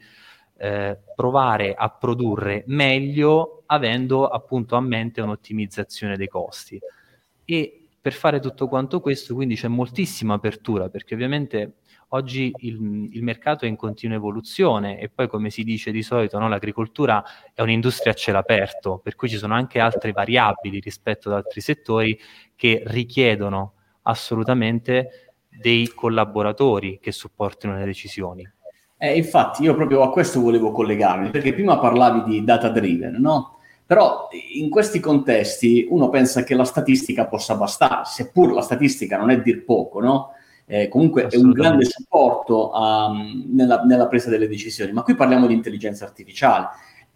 eh, 0.62 0.96
provare 1.16 1.74
a 1.74 1.90
produrre 1.90 2.62
meglio 2.68 3.64
avendo 3.66 4.28
appunto 4.28 4.76
a 4.76 4.80
mente 4.80 5.20
un'ottimizzazione 5.20 6.16
dei 6.16 6.28
costi. 6.28 6.78
E 7.44 7.88
per 8.00 8.12
fare 8.12 8.38
tutto 8.38 8.68
quanto 8.68 9.00
questo 9.00 9.34
quindi 9.34 9.56
c'è 9.56 9.66
moltissima 9.66 10.34
apertura 10.34 10.88
perché 10.88 11.14
ovviamente 11.14 11.78
oggi 12.08 12.52
il, 12.58 13.08
il, 13.10 13.22
mercato 13.24 13.64
è 13.64 13.68
in 13.68 13.74
continua 13.74 14.16
evoluzione 14.16 15.00
e 15.00 15.08
poi 15.08 15.26
come 15.26 15.50
si 15.50 15.64
dice 15.64 15.90
di 15.90 16.02
solito 16.02 16.38
no, 16.38 16.48
l'agricoltura 16.48 17.24
è 17.52 17.60
un'industria 17.60 18.12
a 18.12 18.16
cielo 18.16 18.38
aperto 18.38 18.98
per 19.02 19.16
cui 19.16 19.28
ci 19.28 19.38
sono 19.38 19.54
anche 19.54 19.80
altre 19.80 20.12
variabili 20.12 20.78
rispetto 20.78 21.28
ad 21.28 21.34
altri 21.34 21.60
settori 21.60 22.16
che 22.54 22.82
richiedono 22.86 23.74
assolutamente 24.02 25.34
dei 25.48 25.88
collaboratori 25.88 27.00
che 27.00 27.10
supportino 27.10 27.76
le 27.76 27.84
decisioni. 27.84 28.48
Eh, 29.04 29.16
infatti 29.16 29.64
io 29.64 29.74
proprio 29.74 30.02
a 30.02 30.12
questo 30.12 30.40
volevo 30.40 30.70
collegarmi, 30.70 31.30
perché 31.30 31.52
prima 31.52 31.76
parlavi 31.76 32.22
di 32.22 32.44
data 32.44 32.68
driven, 32.68 33.16
no? 33.18 33.56
Però 33.84 34.28
in 34.54 34.70
questi 34.70 35.00
contesti 35.00 35.88
uno 35.90 36.08
pensa 36.08 36.44
che 36.44 36.54
la 36.54 36.62
statistica 36.62 37.26
possa 37.26 37.56
bastare, 37.56 38.02
seppur 38.04 38.52
la 38.52 38.60
statistica 38.60 39.18
non 39.18 39.30
è 39.30 39.42
dir 39.42 39.64
poco, 39.64 40.00
no? 40.00 40.34
Eh, 40.66 40.86
comunque 40.86 41.26
è 41.26 41.36
un 41.36 41.50
grande 41.50 41.84
supporto 41.84 42.70
um, 42.72 43.46
nella, 43.52 43.82
nella, 43.82 44.06
presa 44.06 44.30
delle 44.30 44.46
decisioni. 44.46 44.92
Ma 44.92 45.02
qui 45.02 45.16
parliamo 45.16 45.48
di 45.48 45.54
intelligenza 45.54 46.04
artificiale 46.04 46.68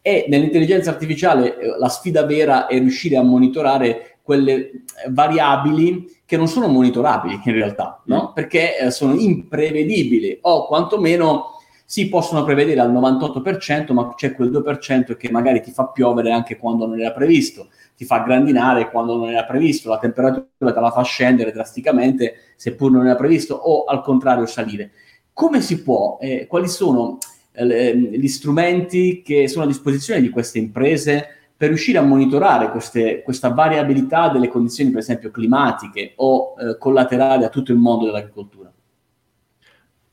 e 0.02 0.26
nell'intelligenza 0.28 0.90
artificiale 0.90 1.56
eh, 1.56 1.78
la 1.78 1.88
sfida 1.88 2.26
vera 2.26 2.66
è 2.66 2.80
riuscire 2.80 3.16
a 3.16 3.22
monitorare 3.22 4.18
quelle 4.22 4.54
eh, 4.54 4.72
variabili 5.10 6.18
che 6.26 6.36
non 6.36 6.48
sono 6.48 6.66
monitorabili 6.66 7.42
in 7.44 7.52
realtà, 7.52 8.02
no? 8.06 8.30
Mm. 8.30 8.34
perché 8.34 8.76
eh, 8.76 8.90
sono 8.90 9.14
imprevedibili 9.14 10.36
o 10.42 10.66
quantomeno 10.66 11.54
si 11.88 12.08
possono 12.08 12.42
prevedere 12.42 12.80
al 12.80 12.92
98%, 12.92 13.92
ma 13.92 14.12
c'è 14.16 14.32
quel 14.34 14.50
2% 14.50 15.16
che 15.16 15.30
magari 15.30 15.62
ti 15.62 15.70
fa 15.70 15.86
piovere 15.86 16.32
anche 16.32 16.56
quando 16.56 16.84
non 16.84 16.98
era 16.98 17.12
previsto, 17.12 17.68
ti 17.96 18.04
fa 18.04 18.18
grandinare 18.18 18.90
quando 18.90 19.16
non 19.16 19.30
era 19.30 19.44
previsto, 19.44 19.88
la 19.88 19.98
temperatura 19.98 20.72
te 20.72 20.80
la 20.80 20.90
fa 20.90 21.02
scendere 21.02 21.52
drasticamente 21.52 22.34
seppur 22.56 22.90
non 22.90 23.06
era 23.06 23.14
previsto, 23.14 23.54
o 23.54 23.84
al 23.84 24.02
contrario 24.02 24.46
salire. 24.46 24.90
Come 25.32 25.60
si 25.60 25.80
può, 25.80 26.18
eh, 26.20 26.48
quali 26.48 26.66
sono 26.66 27.18
eh, 27.52 27.96
gli 27.96 28.28
strumenti 28.28 29.22
che 29.22 29.46
sono 29.46 29.64
a 29.64 29.68
disposizione 29.68 30.20
di 30.20 30.28
queste 30.28 30.58
imprese 30.58 31.28
per 31.56 31.68
riuscire 31.68 31.98
a 31.98 32.02
monitorare 32.02 32.70
queste, 32.70 33.22
questa 33.22 33.50
variabilità 33.50 34.28
delle 34.28 34.48
condizioni, 34.48 34.90
per 34.90 35.00
esempio 35.00 35.30
climatiche 35.30 36.14
o 36.16 36.54
eh, 36.58 36.78
collaterali 36.78 37.44
a 37.44 37.48
tutto 37.48 37.70
il 37.70 37.78
mondo 37.78 38.06
dell'agricoltura? 38.06 38.72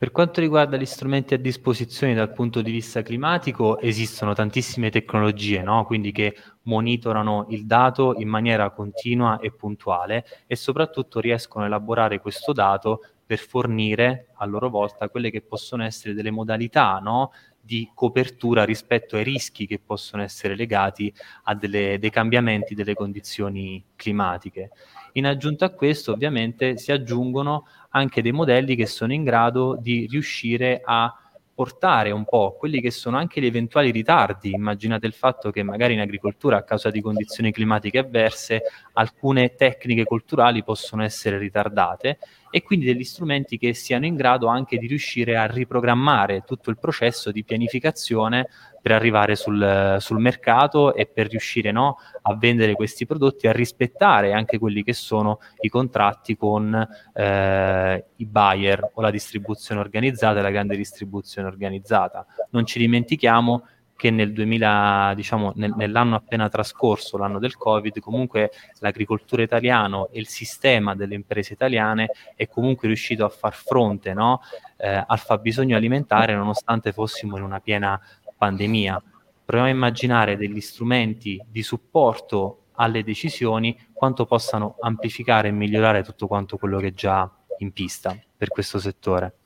Per 0.04 0.12
quanto 0.12 0.42
riguarda 0.42 0.76
gli 0.76 0.86
strumenti 0.86 1.34
a 1.34 1.38
disposizione 1.38 2.14
dal 2.14 2.34
punto 2.34 2.62
di 2.62 2.72
vista 2.72 3.02
climatico, 3.02 3.80
esistono 3.80 4.34
tantissime 4.34 4.90
tecnologie, 4.90 5.62
no? 5.62 5.86
quindi 5.86 6.12
che 6.12 6.36
monitorano 6.64 7.46
il 7.52 7.66
dato 7.66 8.14
in 8.18 8.28
maniera 8.28 8.70
continua 8.72 9.40
e 9.40 9.54
puntuale 9.54 10.26
e 10.46 10.58
soprattutto 10.58 11.22
riescono 11.22 11.64
a 11.64 11.68
elaborare 11.68 12.20
questo 12.20 12.52
dato 12.52 13.00
per 13.26 13.38
fornire 13.40 14.32
a 14.34 14.46
loro 14.46 14.70
volta 14.70 15.08
quelle 15.08 15.32
che 15.32 15.42
possono 15.42 15.86
essere 15.86 16.14
delle 16.14 16.32
modalità 16.32 16.98
no? 16.98 17.32
Di 17.66 17.90
copertura 17.94 18.66
rispetto 18.66 19.16
ai 19.16 19.24
rischi 19.24 19.66
che 19.66 19.80
possono 19.80 20.22
essere 20.22 20.54
legati 20.54 21.14
a 21.44 21.56
delle, 21.56 21.98
dei 21.98 22.10
cambiamenti 22.10 22.76
delle 22.76 22.94
condizioni 22.94 23.82
climatiche. 23.96 24.72
In 25.14 25.26
aggiunta 25.26 25.66
a 25.66 25.70
questo, 25.70 26.12
ovviamente, 26.12 26.78
si 26.78 26.92
aggiungono 26.92 27.66
anche 27.92 28.22
dei 28.22 28.34
modelli 28.34 28.76
che 28.76 28.86
sono 28.86 29.14
in 29.14 29.24
grado 29.24 29.78
di 29.80 30.08
riuscire 30.10 30.82
a 30.84 31.16
portare 31.56 32.12
un 32.12 32.26
po' 32.26 32.58
quelli 32.58 32.82
che 32.82 32.92
sono 32.92 33.18
anche 33.18 33.40
gli 33.40 33.46
eventuali 33.46 33.92
ritardi. 33.92 34.50
Immaginate 34.50 35.06
il 35.06 35.14
fatto 35.14 35.50
che 35.52 35.64
magari 35.64 35.94
in 35.94 36.02
agricoltura, 36.02 36.58
a 36.58 36.64
causa 36.64 36.90
di 36.90 37.00
condizioni 37.00 37.54
climatiche 37.54 38.00
avverse, 38.00 38.64
alcune 38.94 39.56
tecniche 39.56 40.04
culturali 40.04 40.64
possono 40.64 41.04
essere 41.04 41.38
ritardate 41.38 42.18
e 42.56 42.62
quindi 42.62 42.86
degli 42.86 43.04
strumenti 43.04 43.58
che 43.58 43.74
siano 43.74 44.06
in 44.06 44.16
grado 44.16 44.46
anche 44.46 44.78
di 44.78 44.86
riuscire 44.86 45.36
a 45.38 45.48
riprogrammare 45.48 46.44
tutto 46.46 46.70
il 46.70 46.78
processo 46.78 47.32
di 47.32 47.44
pianificazione 47.44 48.48
per 48.80 48.92
arrivare 48.92 49.36
sul, 49.36 49.96
sul 49.98 50.20
mercato 50.20 50.94
e 50.94 51.08
per 51.08 51.30
riuscire 51.30 51.72
no, 51.72 51.98
a 52.22 52.36
vendere 52.36 52.76
questi 52.76 53.08
prodotti, 53.08 53.48
a 53.48 53.52
rispettare 53.52 54.34
anche 54.34 54.60
quelli 54.60 54.84
che 54.84 54.94
sono 54.94 55.40
i 55.62 55.68
contratti 55.68 56.38
con 56.38 56.88
eh, 57.16 58.06
i 58.18 58.26
buyer 58.28 58.92
o 58.94 59.02
la 59.02 59.10
distribuzione 59.10 59.82
organizzata 59.82 60.38
e 60.38 60.44
la 60.44 60.52
grande 60.52 60.76
distribuzione 60.76 61.48
organizzata. 61.48 62.24
Non 62.52 62.68
ci 62.68 62.78
dimentichiamo 62.78 63.64
che 63.96 64.10
nel 64.10 64.34
2000, 64.34 65.14
diciamo, 65.16 65.54
nel, 65.56 65.74
nell'anno 65.76 66.16
appena 66.16 66.50
trascorso, 66.50 67.18
l'anno 67.18 67.40
del 67.40 67.56
Covid, 67.56 68.00
comunque 68.00 68.52
l'agricoltura 68.80 69.44
italiana 69.44 70.08
e 70.12 70.20
il 70.20 70.28
sistema 70.28 70.96
delle 70.96 71.16
imprese 71.16 71.54
italiane 71.54 72.10
è 72.36 72.48
comunque 72.48 72.88
riuscito 72.88 73.24
a 73.26 73.30
far 73.30 73.54
fronte 73.54 74.14
no, 74.14 74.42
eh, 74.78 75.04
al 75.06 75.20
fabbisogno 75.20 75.76
alimentare 75.76 76.36
nonostante 76.36 76.92
fossimo 76.92 77.38
in 77.38 77.44
una 77.44 77.60
piena 77.60 78.00
pandemia. 78.36 79.02
Proviamo 79.46 79.72
a 79.72 79.74
immaginare 79.74 80.38
degli 80.38 80.62
strumenti 80.62 81.42
di 81.48 81.64
supporto 81.64 82.64
alle 82.76 83.04
decisioni, 83.04 83.78
quanto 83.94 84.26
possano 84.26 84.78
amplificare 84.80 85.50
e 85.50 85.52
migliorare 85.52 86.04
tutto 86.04 86.28
quanto 86.28 86.58
quello 86.58 86.80
che 86.80 86.88
è 86.88 86.94
già 86.94 87.30
in 87.60 87.72
pista 87.72 88.18
per 88.36 88.50
questo 88.50 88.80
settore. 88.80 89.38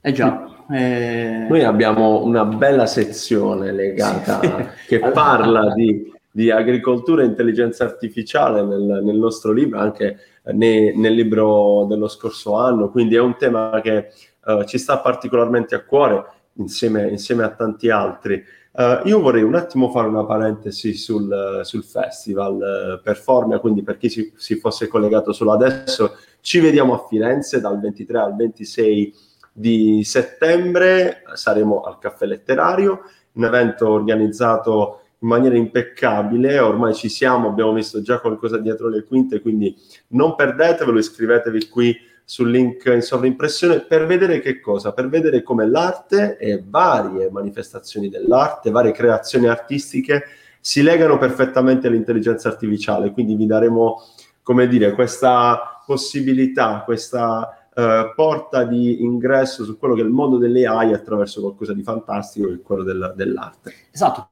Eh 0.00 0.12
già. 0.12 0.57
Eh... 0.70 1.46
Noi 1.48 1.64
abbiamo 1.64 2.22
una 2.22 2.44
bella 2.44 2.86
sezione 2.86 3.72
legata 3.72 4.40
che 4.86 4.98
parla 5.12 5.72
di, 5.72 6.12
di, 6.30 6.50
agricoltura 6.50 7.22
e 7.22 7.26
intelligenza 7.26 7.84
artificiale 7.84 8.62
nel, 8.62 9.00
nel 9.02 9.16
nostro 9.16 9.52
libro, 9.52 9.78
anche 9.78 10.18
ne, 10.52 10.94
nel 10.94 11.14
libro 11.14 11.86
dello 11.88 12.08
scorso 12.08 12.54
anno, 12.56 12.90
quindi 12.90 13.14
è 13.14 13.20
un 13.20 13.36
tema 13.36 13.80
che 13.82 14.08
uh, 14.44 14.64
ci 14.64 14.78
sta 14.78 14.98
particolarmente 14.98 15.74
a 15.74 15.84
cuore 15.84 16.24
insieme, 16.54 17.08
insieme 17.08 17.44
a 17.44 17.50
tanti 17.50 17.88
altri. 17.88 18.44
Uh, 18.70 19.08
io 19.08 19.20
vorrei 19.20 19.42
un 19.42 19.54
attimo 19.54 19.90
fare 19.90 20.06
una 20.06 20.24
parentesi 20.24 20.94
sul, 20.94 21.62
sul 21.64 21.82
festival 21.82 22.98
uh, 22.98 23.02
Performia, 23.02 23.58
quindi 23.58 23.82
per 23.82 23.96
chi 23.96 24.08
si, 24.08 24.32
si, 24.36 24.56
fosse 24.56 24.86
collegato 24.86 25.32
solo 25.32 25.52
adesso, 25.52 26.16
ci 26.40 26.60
vediamo 26.60 26.94
a 26.94 27.06
Firenze 27.08 27.60
dal 27.60 27.80
23 27.80 28.18
al 28.18 28.36
26 28.36 29.14
di 29.58 30.04
settembre, 30.04 31.24
saremo 31.34 31.80
al 31.80 31.98
Caffè 31.98 32.26
Letterario, 32.26 33.00
un 33.32 33.44
evento 33.44 33.88
organizzato 33.88 35.00
in 35.18 35.28
maniera 35.28 35.56
impeccabile, 35.56 36.60
ormai 36.60 36.94
ci 36.94 37.08
siamo, 37.08 37.48
abbiamo 37.48 37.72
visto 37.72 38.00
già 38.00 38.20
qualcosa 38.20 38.58
dietro 38.58 38.88
le 38.88 39.02
quinte, 39.02 39.40
quindi 39.40 39.76
non 40.08 40.36
perdetevelo, 40.36 40.98
iscrivetevi 40.98 41.68
qui 41.68 41.96
sul 42.24 42.50
link 42.50 42.84
in 42.86 43.02
sovraimpressione 43.02 43.80
per 43.80 44.06
vedere 44.06 44.40
che 44.40 44.60
cosa? 44.60 44.92
Per 44.92 45.08
vedere 45.08 45.42
come 45.42 45.66
l'arte 45.66 46.36
e 46.36 46.62
varie 46.64 47.28
manifestazioni 47.30 48.08
dell'arte, 48.08 48.70
varie 48.70 48.92
creazioni 48.92 49.48
artistiche 49.48 50.24
si 50.60 50.82
legano 50.82 51.18
perfettamente 51.18 51.88
all'intelligenza 51.88 52.48
artificiale. 52.48 53.10
Quindi 53.10 53.34
vi 53.34 53.46
daremo, 53.46 54.02
come 54.42 54.68
dire, 54.68 54.92
questa 54.92 55.82
possibilità, 55.84 56.82
questa 56.84 57.57
eh, 57.78 58.12
porta 58.12 58.64
di 58.64 59.04
ingresso 59.04 59.62
su 59.62 59.78
quello 59.78 59.94
che 59.94 60.00
è 60.00 60.04
il 60.04 60.10
mondo 60.10 60.36
delle 60.36 60.66
AI 60.66 60.92
attraverso 60.92 61.40
qualcosa 61.40 61.72
di 61.72 61.84
fantastico 61.84 62.48
che 62.48 62.54
è 62.54 62.60
quello 62.60 62.82
del, 62.82 63.12
dell'arte. 63.14 63.72
Esatto, 63.92 64.30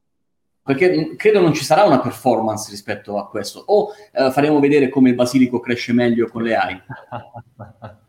perché 0.64 1.14
credo 1.14 1.40
non 1.40 1.54
ci 1.54 1.62
sarà 1.62 1.84
una 1.84 2.00
performance 2.00 2.68
rispetto 2.70 3.18
a 3.18 3.28
questo. 3.28 3.62
O 3.66 3.92
eh, 4.12 4.32
faremo 4.32 4.58
vedere 4.58 4.88
come 4.88 5.10
il 5.10 5.14
basilico 5.14 5.60
cresce 5.60 5.92
meglio 5.92 6.26
con 6.26 6.42
le 6.42 6.56
AI. 6.56 6.82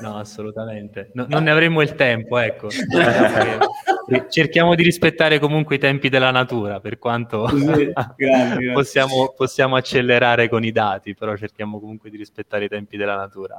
No, 0.00 0.16
assolutamente. 0.16 1.10
No, 1.14 1.26
non 1.28 1.44
ne 1.44 1.52
avremo 1.52 1.82
il 1.82 1.94
tempo, 1.94 2.36
ecco. 2.38 2.68
Cerchiamo 4.28 4.74
di 4.74 4.82
rispettare 4.82 5.38
comunque 5.38 5.76
i 5.76 5.78
tempi 5.78 6.08
della 6.08 6.32
natura, 6.32 6.80
per 6.80 6.98
quanto 6.98 7.46
sì, 7.46 7.92
possiamo, 8.74 9.32
possiamo 9.36 9.76
accelerare 9.76 10.48
con 10.48 10.64
i 10.64 10.72
dati, 10.72 11.14
però 11.14 11.36
cerchiamo 11.36 11.78
comunque 11.78 12.10
di 12.10 12.16
rispettare 12.16 12.64
i 12.64 12.68
tempi 12.68 12.96
della 12.96 13.14
natura. 13.14 13.56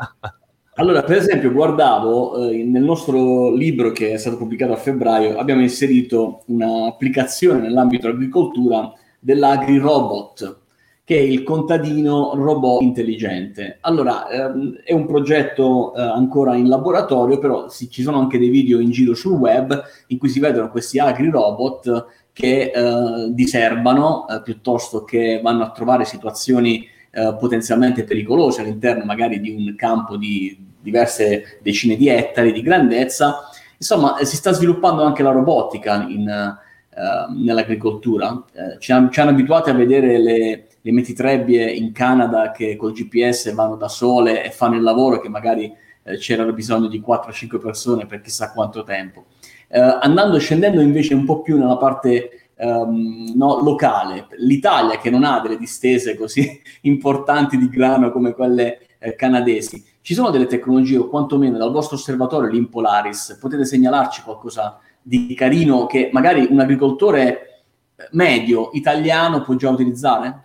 Allora, 0.76 1.04
per 1.04 1.18
esempio, 1.18 1.52
guardavo 1.52 2.50
eh, 2.50 2.64
nel 2.64 2.82
nostro 2.82 3.54
libro 3.54 3.92
che 3.92 4.14
è 4.14 4.18
stato 4.18 4.38
pubblicato 4.38 4.74
a 4.74 4.78
febbraio, 4.78 5.38
abbiamo 5.38 5.62
inserito 5.62 6.42
un'applicazione 6.48 7.60
nell'ambito 7.60 8.08
dell'agricoltura 8.08 8.92
dell'agri-robot, 9.20 10.62
che 11.04 11.16
è 11.16 11.22
il 11.22 11.44
contadino 11.44 12.34
robot 12.34 12.82
intelligente. 12.82 13.78
Allora, 13.82 14.28
ehm, 14.28 14.80
è 14.84 14.94
un 14.94 15.06
progetto 15.06 15.94
eh, 15.94 16.02
ancora 16.02 16.56
in 16.56 16.68
laboratorio, 16.68 17.38
però 17.38 17.70
sì, 17.70 17.88
ci 17.92 18.02
sono 18.02 18.18
anche 18.18 18.40
dei 18.40 18.50
video 18.50 18.80
in 18.80 18.90
giro 18.90 19.14
sul 19.14 19.34
web 19.34 19.80
in 20.08 20.18
cui 20.18 20.30
si 20.30 20.40
vedono 20.40 20.72
questi 20.72 20.98
agri-robot 20.98 22.06
che 22.34 22.72
eh, 22.74 23.30
diserbano 23.30 24.28
eh, 24.28 24.42
piuttosto 24.42 25.04
che 25.04 25.40
vanno 25.44 25.64
a 25.66 25.72
trovare 25.72 26.04
situazioni 26.04 26.84
eh, 27.16 27.36
potenzialmente 27.40 28.06
pericolose 28.06 28.62
all'interno 28.62 29.06
magari 29.06 29.40
di 29.40 29.52
un 29.52 29.76
campo 29.76 30.18
di 30.18 30.58
diverse 30.82 31.60
decine 31.62 31.96
di 31.96 32.08
ettari 32.08 32.52
di 32.52 32.64
grandezza. 32.64 33.50
Insomma, 33.78 34.18
eh, 34.18 34.26
si 34.26 34.36
sta 34.36 34.52
sviluppando 34.52 35.04
anche 35.04 35.22
la 35.22 35.30
robotica 35.30 36.08
in, 36.08 36.28
uh, 36.28 37.44
nell'agricoltura. 37.44 38.32
Uh, 38.32 38.80
ci, 38.80 38.92
han, 38.92 39.12
ci, 39.12 39.20
hanno 39.20 39.30
abituati 39.30 39.70
a 39.70 39.74
vedere 39.74 40.18
le, 40.18 40.68
le 40.82 40.92
metitrebbie 40.92 41.70
in 41.72 41.92
Canada 41.92 42.50
che 42.50 42.76
col 42.76 42.94
GPS 42.94 43.54
vanno 43.54 43.76
da 43.76 43.90
sole 43.90 44.44
e 44.44 44.50
fanno 44.50 44.76
il 44.76 44.82
lavoro 44.82 45.20
che 45.20 45.30
magari 45.30 45.72
uh, 46.02 46.16
c'era 46.18 46.44
bisogno 46.52 46.88
di 46.88 47.00
4-5 47.00 47.60
persone 47.60 48.08
per 48.08 48.22
chissà 48.22 48.52
quanto 48.52 48.84
tempo. 48.84 49.26
andando 49.70 50.40
scendendo 50.40 50.82
invece 50.82 51.14
un 51.14 51.26
po' 51.26 51.42
più 51.44 51.60
nella 51.60 51.78
parte 51.78 52.43
um, 52.64 53.34
no, 53.36 53.62
locale. 53.62 54.28
L'Italia, 54.38 54.98
che 54.98 55.10
non 55.10 55.24
ha 55.24 55.40
delle 55.40 55.58
distese 55.58 56.16
così 56.16 56.62
importanti 56.82 57.58
di 57.58 57.70
grano 57.70 58.12
come 58.12 58.34
quelle 58.34 58.88
eh, 59.00 59.16
canadesi, 59.16 59.84
ci 60.02 60.14
sono 60.14 60.30
delle 60.30 60.48
tecnologie, 60.48 60.98
o 60.98 61.08
quantomeno 61.08 61.58
dal 61.58 61.72
vostro 61.72 61.96
osservatorio, 61.96 62.50
l'Impolaris, 62.50 63.38
potete 63.40 63.66
segnalarci 63.66 64.22
qualcosa 64.22 64.80
di 65.02 65.34
carino 65.36 65.86
che 65.86 66.10
magari 66.14 66.48
un 66.50 66.60
agricoltore 66.60 67.64
medio 68.12 68.70
italiano 68.74 69.42
può 69.42 69.56
già 69.56 69.70
utilizzare? 69.70 70.43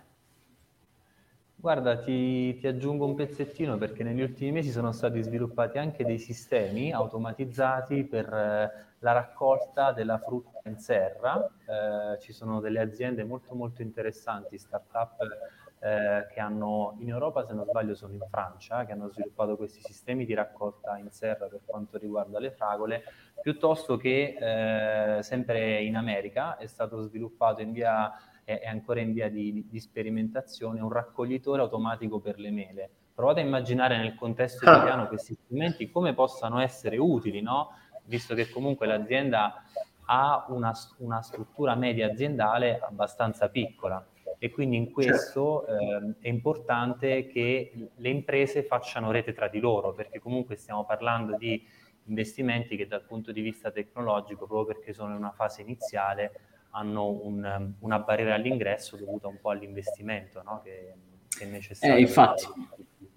Guarda, 1.61 1.97
ti, 1.97 2.57
ti, 2.57 2.67
aggiungo 2.67 3.03
un 3.03 3.15
pezzettino 3.15 3.77
perché 3.77 4.01
negli 4.01 4.21
ultimi 4.21 4.53
mesi 4.53 4.71
sono 4.71 4.93
stati 4.93 5.21
sviluppati 5.21 5.77
anche 5.77 6.05
dei 6.05 6.17
sistemi 6.17 6.93
automatizzati 6.93 8.05
per 8.05 8.33
eh, 8.33 8.71
la 8.99 9.11
raccolta 9.11 9.91
della 9.91 10.19
frutta 10.19 10.61
in 10.69 10.77
serra. 10.77 11.45
Eh, 11.65 12.17
ci 12.21 12.31
sono 12.31 12.61
delle 12.61 12.79
aziende 12.79 13.25
molto 13.25 13.55
molto 13.55 13.81
interessanti, 13.81 14.57
start-up 14.57 15.21
eh, 15.79 16.27
che 16.31 16.39
hanno 16.39 16.95
in 16.99 17.09
Europa, 17.09 17.45
se 17.45 17.51
non 17.51 17.65
sbaglio 17.65 17.93
sono 17.93 18.13
in 18.13 18.25
Francia, 18.31 18.85
che 18.85 18.93
hanno 18.93 19.09
sviluppato 19.09 19.57
questi 19.57 19.81
sistemi 19.81 20.23
di 20.23 20.33
raccolta 20.33 20.97
in 20.97 21.11
serra 21.11 21.47
per 21.47 21.59
quanto 21.65 21.97
riguarda 21.97 22.39
le 22.39 22.51
fragole, 22.51 23.03
piuttosto 23.41 23.97
che 23.97 25.17
eh, 25.17 25.23
sempre 25.23 25.81
in 25.81 25.97
America 25.97 26.55
è 26.55 26.67
stato 26.67 27.01
sviluppato 27.01 27.61
in 27.61 27.73
via 27.73 28.13
è, 28.57 28.65
ancora 28.65 28.99
in 29.01 29.13
via 29.13 29.29
di, 29.29 29.65
di, 29.69 29.79
sperimentazione, 29.79 30.81
un 30.81 30.91
raccoglitore 30.91 31.61
automatico 31.61 32.19
per 32.19 32.39
le 32.39 32.49
mele. 32.49 32.89
Provate 33.13 33.41
a 33.41 33.43
immaginare 33.43 33.97
nel 33.97 34.15
contesto 34.15 34.67
ah. 34.67 34.77
italiano 34.77 35.07
questi 35.07 35.35
strumenti 35.35 35.91
come 35.91 36.13
possano 36.13 36.59
essere 36.59 36.97
utili, 36.97 37.41
no? 37.41 37.71
visto 38.05 38.33
che 38.33 38.49
comunque 38.49 38.87
l'azienda 38.87 39.63
ha 40.05 40.45
una, 40.49 40.73
una, 40.97 41.21
struttura 41.21 41.75
media 41.75 42.07
aziendale 42.07 42.79
abbastanza 42.79 43.49
piccola 43.49 44.03
e 44.39 44.49
quindi 44.49 44.77
in 44.77 44.91
questo 44.91 45.67
eh, 45.67 46.15
è 46.21 46.27
importante 46.27 47.27
che 47.27 47.91
le 47.93 48.09
imprese 48.09 48.63
facciano 48.63 49.11
rete 49.11 49.33
tra 49.33 49.47
di 49.47 49.59
loro, 49.59 49.93
perché 49.93 50.19
comunque 50.19 50.55
stiamo 50.55 50.85
parlando 50.85 51.37
di 51.37 51.63
investimenti 52.05 52.75
che 52.75 52.87
dal 52.87 53.03
punto 53.03 53.31
di 53.31 53.41
vista 53.41 53.69
tecnologico, 53.69 54.47
proprio 54.47 54.73
perché 54.73 54.93
sono 54.93 55.11
in 55.11 55.17
una 55.17 55.33
fase 55.33 55.61
iniziale, 55.61 56.31
hanno 56.71 57.19
un, 57.23 57.71
una 57.79 57.99
barriera 57.99 58.35
all'ingresso 58.35 58.95
dovuta 58.97 59.27
un 59.27 59.37
po' 59.41 59.49
all'investimento 59.49 60.41
no? 60.43 60.61
che, 60.63 60.93
che, 61.27 61.45
è 61.45 61.47
necessario. 61.47 61.95
Eh, 61.95 61.99
infatti, 61.99 62.45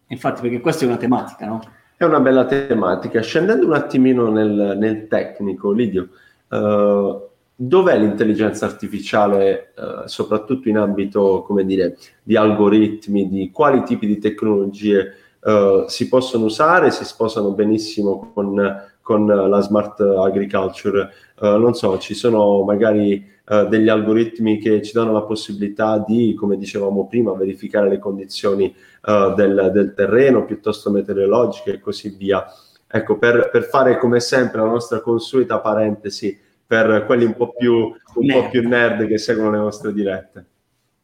infatti, 0.09 0.41
perché 0.41 0.61
questa 0.61 0.85
è 0.85 0.89
una 0.89 0.97
tematica, 0.97 1.47
no? 1.47 1.61
È 1.97 2.05
una 2.05 2.21
bella 2.21 2.45
tematica. 2.47 3.21
Scendendo 3.21 3.67
un 3.67 3.75
attimino 3.75 4.29
nel, 4.31 4.77
nel 4.77 5.07
tecnico, 5.07 5.71
Lidio, 5.71 6.09
uh, 6.49 7.29
dov'è 7.55 7.97
l'intelligenza 7.97 8.67
artificiale, 8.67 9.73
uh, 9.77 10.07
soprattutto 10.07 10.69
in 10.69 10.79
ambito, 10.79 11.43
come 11.43 11.65
dire, 11.65 11.97
di 12.23 12.37
algoritmi, 12.37 13.29
di 13.29 13.51
quali 13.53 13.85
tipi 13.85 14.07
di 14.07 14.19
tecnologie 14.19 15.15
uh, 15.43 15.87
si 15.87 16.09
possono 16.09 16.47
usare, 16.47 16.91
si 16.91 17.05
sposano 17.05 17.53
benissimo 17.53 18.33
con, 18.33 18.91
con 19.03 19.27
la 19.27 19.61
smart 19.61 20.01
agriculture? 20.01 21.11
non 21.43 21.75
so, 21.75 21.99
ci 21.99 22.15
sono 22.15 22.63
magari 22.63 23.31
eh, 23.45 23.67
degli 23.69 23.89
algoritmi 23.89 24.59
che 24.59 24.81
ci 24.83 24.93
danno 24.93 25.13
la 25.13 25.23
possibilità 25.23 25.99
di, 25.99 26.33
come 26.35 26.57
dicevamo 26.57 27.09
prima, 27.09 27.35
verificare 27.35 27.89
le 27.89 27.99
condizioni 27.99 28.73
uh, 29.03 29.35
del, 29.35 29.71
del, 29.73 29.95
terreno 29.95 30.45
piuttosto 30.45 30.91
meteorologiche 30.91 31.73
e 31.73 31.81
così 31.81 32.17
via. 32.17 32.47
Ecco, 32.87 33.19
per, 33.19 33.51
per, 33.51 33.65
fare 33.65 33.99
come 33.99 34.21
sempre 34.21 34.61
la 34.61 34.69
nostra 34.69 35.01
consueta 35.01 35.59
parentesi 35.59 36.39
per 36.65 37.05
quelli 37.05 37.25
un 37.25 37.35
po' 37.35 37.53
più, 37.53 37.75
un. 37.75 37.97
Po 38.27 38.49
più 38.49 38.67
nerd 38.67 39.07
che 39.09 39.19
seguono 39.19 39.51
le 39.51 39.59
nostre 39.59 39.93
dirette. 39.93 40.47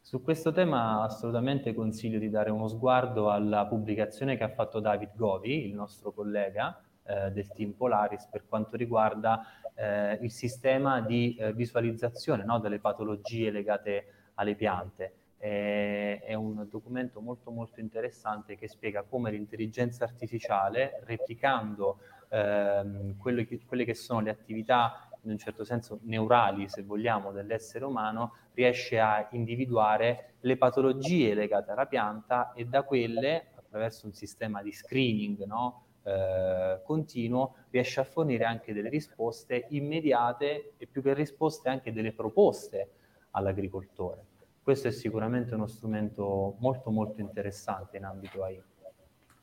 Su 0.01 0.23
questo 0.23 0.53
tema 0.53 1.03
assolutamente 1.03 1.75
consiglio 1.75 2.19
di 2.19 2.31
dare 2.31 2.51
uno 2.51 2.69
sguardo 2.69 3.31
alla 3.31 3.67
pubblicazione 3.67 4.37
che 4.37 4.45
ha 4.45 4.49
fatto 4.49 4.81
David 4.81 5.11
Govi, 5.17 5.67
il 5.67 5.75
nostro 5.75 6.13
collega 6.13 6.81
eh, 7.09 7.31
del 7.31 7.49
team 7.49 7.73
Polaris, 7.73 8.27
per 8.27 8.45
quanto 8.47 8.77
riguarda 8.77 9.43
eh, 9.75 10.19
il 10.21 10.31
sistema 10.31 11.01
di 11.01 11.35
eh, 11.37 11.55
visualizzazione 11.55 12.45
no, 12.45 12.59
delle 12.59 12.79
patologie 12.79 13.51
legate 13.51 14.07
alle 14.35 14.55
piante. 14.55 15.15
Eh, 15.41 16.21
è 16.21 16.35
un 16.35 16.67
documento 16.69 17.21
molto 17.21 17.51
molto 17.51 17.81
interessante 17.81 18.57
che 18.57 18.69
spiega 18.69 19.03
come 19.03 19.31
l'intelligenza 19.31 20.05
artificiale, 20.05 21.01
replicando 21.05 22.01
ehm, 22.29 23.17
quelle, 23.17 23.47
che, 23.47 23.61
quelle 23.65 23.85
che 23.85 23.95
sono 23.95 24.21
le 24.21 24.31
attività 24.31 25.09
in 25.23 25.31
un 25.31 25.39
certo 25.39 25.65
senso 25.65 26.01
neurali, 26.03 26.69
se 26.69 26.83
vogliamo, 26.83 27.33
dell'essere 27.33 27.85
umano, 27.85 28.35
riesce 28.55 28.99
a 28.99 29.29
individuare 29.33 30.35
le 30.41 30.57
patologie 30.57 31.35
legate 31.35 31.71
alla 31.71 31.87
pianta 31.87 32.53
e 32.53 32.67
da 32.67 32.83
quelle, 32.83 33.49
attraverso 33.55 34.07
un 34.07 34.13
sistema 34.13 34.63
di 34.63 34.73
screening, 34.73 35.45
no? 35.45 35.85
Eh, 36.09 36.81
continuo 36.85 37.55
riesce 37.71 38.01
a 38.01 38.05
fornire 38.05 38.45
anche 38.45 38.73
delle 38.73 38.89
risposte 38.89 39.67
immediate 39.71 40.73
e 40.79 40.87
più 40.87 41.03
che 41.03 41.13
risposte 41.13 41.69
anche 41.69 41.93
delle 41.93 42.13
proposte 42.13 42.91
all'agricoltore. 43.33 44.25
Questo 44.63 44.89
è 44.89 44.91
sicuramente 44.91 45.55
uno 45.55 45.67
strumento 45.67 46.57
molto 46.59 46.91
molto 46.91 47.21
interessante 47.21 47.99
in 47.99 48.05
ambito 48.05 48.43
AI. 48.43 48.63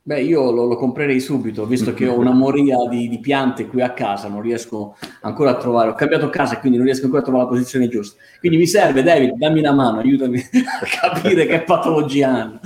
Beh, 0.07 0.21
io 0.21 0.51
lo, 0.51 0.65
lo, 0.65 0.75
comprerei 0.75 1.19
subito, 1.19 1.65
visto 1.65 1.95
che 1.95 2.05
ho 2.07 2.15
una 2.15 2.29
moria 2.31 2.77
di, 2.87 3.09
di, 3.09 3.17
piante 3.17 3.65
qui 3.65 3.81
a 3.81 3.91
casa, 3.91 4.27
non 4.27 4.39
riesco 4.39 4.95
ancora 5.21 5.49
a 5.49 5.57
trovare, 5.57 5.89
ho 5.89 5.95
cambiato 5.95 6.29
casa 6.29 6.53
e 6.53 6.59
quindi 6.59 6.77
non 6.77 6.85
riesco 6.85 7.05
ancora 7.05 7.23
a 7.23 7.25
trovare 7.25 7.45
la 7.45 7.51
posizione 7.51 7.87
giusta. 7.87 8.21
Quindi 8.39 8.59
mi 8.59 8.67
serve, 8.67 9.01
David, 9.01 9.33
dammi 9.33 9.57
una 9.57 9.73
mano, 9.73 9.97
aiutami 9.97 10.37
a 10.37 11.09
capire 11.09 11.47
che 11.47 11.61
patologia 11.61 12.29
hanno. 12.29 12.59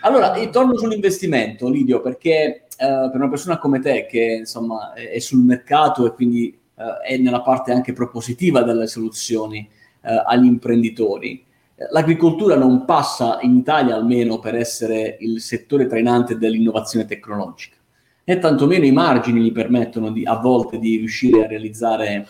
Allora, 0.00 0.32
torno 0.48 0.74
sull'investimento, 0.78 1.68
Lidio, 1.68 2.00
perché 2.00 2.62
eh, 2.78 3.08
per 3.10 3.16
una 3.16 3.28
persona 3.28 3.58
come 3.58 3.80
te 3.80 4.06
che 4.08 4.36
insomma 4.38 4.94
è, 4.94 5.18
sul 5.18 5.44
mercato 5.44 6.06
e 6.06 6.14
quindi 6.14 6.58
uh, 6.76 7.02
è 7.06 7.18
nella 7.18 7.42
parte 7.42 7.72
anche 7.72 7.92
propositiva 7.92 8.62
delle 8.62 8.86
soluzioni 8.86 9.68
uh, 10.00 10.22
agli 10.24 10.46
imprenditori, 10.46 11.44
l'agricoltura 11.90 12.56
non 12.56 12.84
passa 12.84 13.38
in 13.42 13.56
Italia 13.56 13.94
almeno 13.94 14.38
per 14.38 14.54
essere 14.54 15.16
il 15.20 15.40
settore 15.40 15.86
trainante 15.86 16.38
dell'innovazione 16.38 17.04
tecnologica, 17.04 17.76
né 18.24 18.38
tantomeno 18.38 18.84
i 18.84 18.92
margini 18.92 19.42
gli 19.42 19.52
permettono 19.52 20.10
di, 20.10 20.24
a 20.24 20.36
volte 20.36 20.78
di 20.78 20.96
riuscire 20.96 21.44
a 21.44 21.48
realizzare 21.48 22.26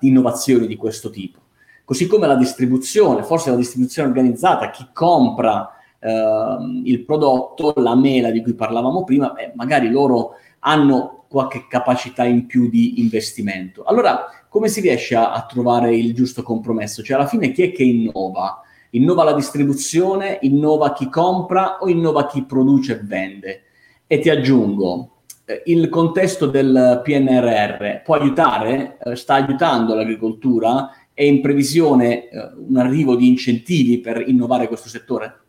innovazioni 0.00 0.68
di 0.68 0.76
questo 0.76 1.10
tipo. 1.10 1.40
Così 1.84 2.06
come 2.06 2.26
la 2.26 2.36
distribuzione, 2.36 3.24
forse 3.24 3.50
la 3.50 3.56
distribuzione 3.56 4.08
organizzata, 4.08 4.70
chi 4.70 4.86
compra 4.92 5.70
uh, 5.98 6.80
il 6.84 7.04
prodotto, 7.04 7.72
la 7.76 7.96
mela 7.96 8.30
di 8.30 8.40
cui 8.42 8.54
parlavamo 8.54 9.02
prima, 9.02 9.30
beh, 9.30 9.52
magari 9.56 9.90
loro 9.90 10.36
hanno 10.60 11.24
qualche 11.28 11.66
capacità 11.68 12.24
in 12.24 12.46
più 12.46 12.70
di 12.70 13.00
investimento. 13.00 13.82
Allora, 13.82 14.43
come 14.54 14.68
si 14.68 14.80
riesce 14.80 15.16
a, 15.16 15.32
a 15.32 15.44
trovare 15.46 15.96
il 15.96 16.14
giusto 16.14 16.44
compromesso? 16.44 17.02
Cioè, 17.02 17.16
alla 17.16 17.26
fine 17.26 17.50
chi 17.50 17.62
è 17.64 17.72
che 17.72 17.82
innova? 17.82 18.60
Innova 18.90 19.24
la 19.24 19.32
distribuzione, 19.32 20.38
innova 20.42 20.92
chi 20.92 21.08
compra 21.08 21.78
o 21.80 21.88
innova 21.88 22.26
chi 22.26 22.44
produce 22.44 22.92
e 22.92 23.00
vende? 23.02 23.62
E 24.06 24.20
ti 24.20 24.30
aggiungo, 24.30 25.22
eh, 25.44 25.64
il 25.66 25.88
contesto 25.88 26.46
del 26.46 27.00
PNRR 27.02 28.02
può 28.04 28.14
aiutare, 28.14 28.96
eh, 29.02 29.16
sta 29.16 29.34
aiutando 29.34 29.92
l'agricoltura? 29.96 31.08
È 31.12 31.24
in 31.24 31.40
previsione 31.40 32.28
eh, 32.28 32.52
un 32.56 32.76
arrivo 32.76 33.16
di 33.16 33.26
incentivi 33.26 33.98
per 33.98 34.22
innovare 34.24 34.68
questo 34.68 34.88
settore? 34.88 35.40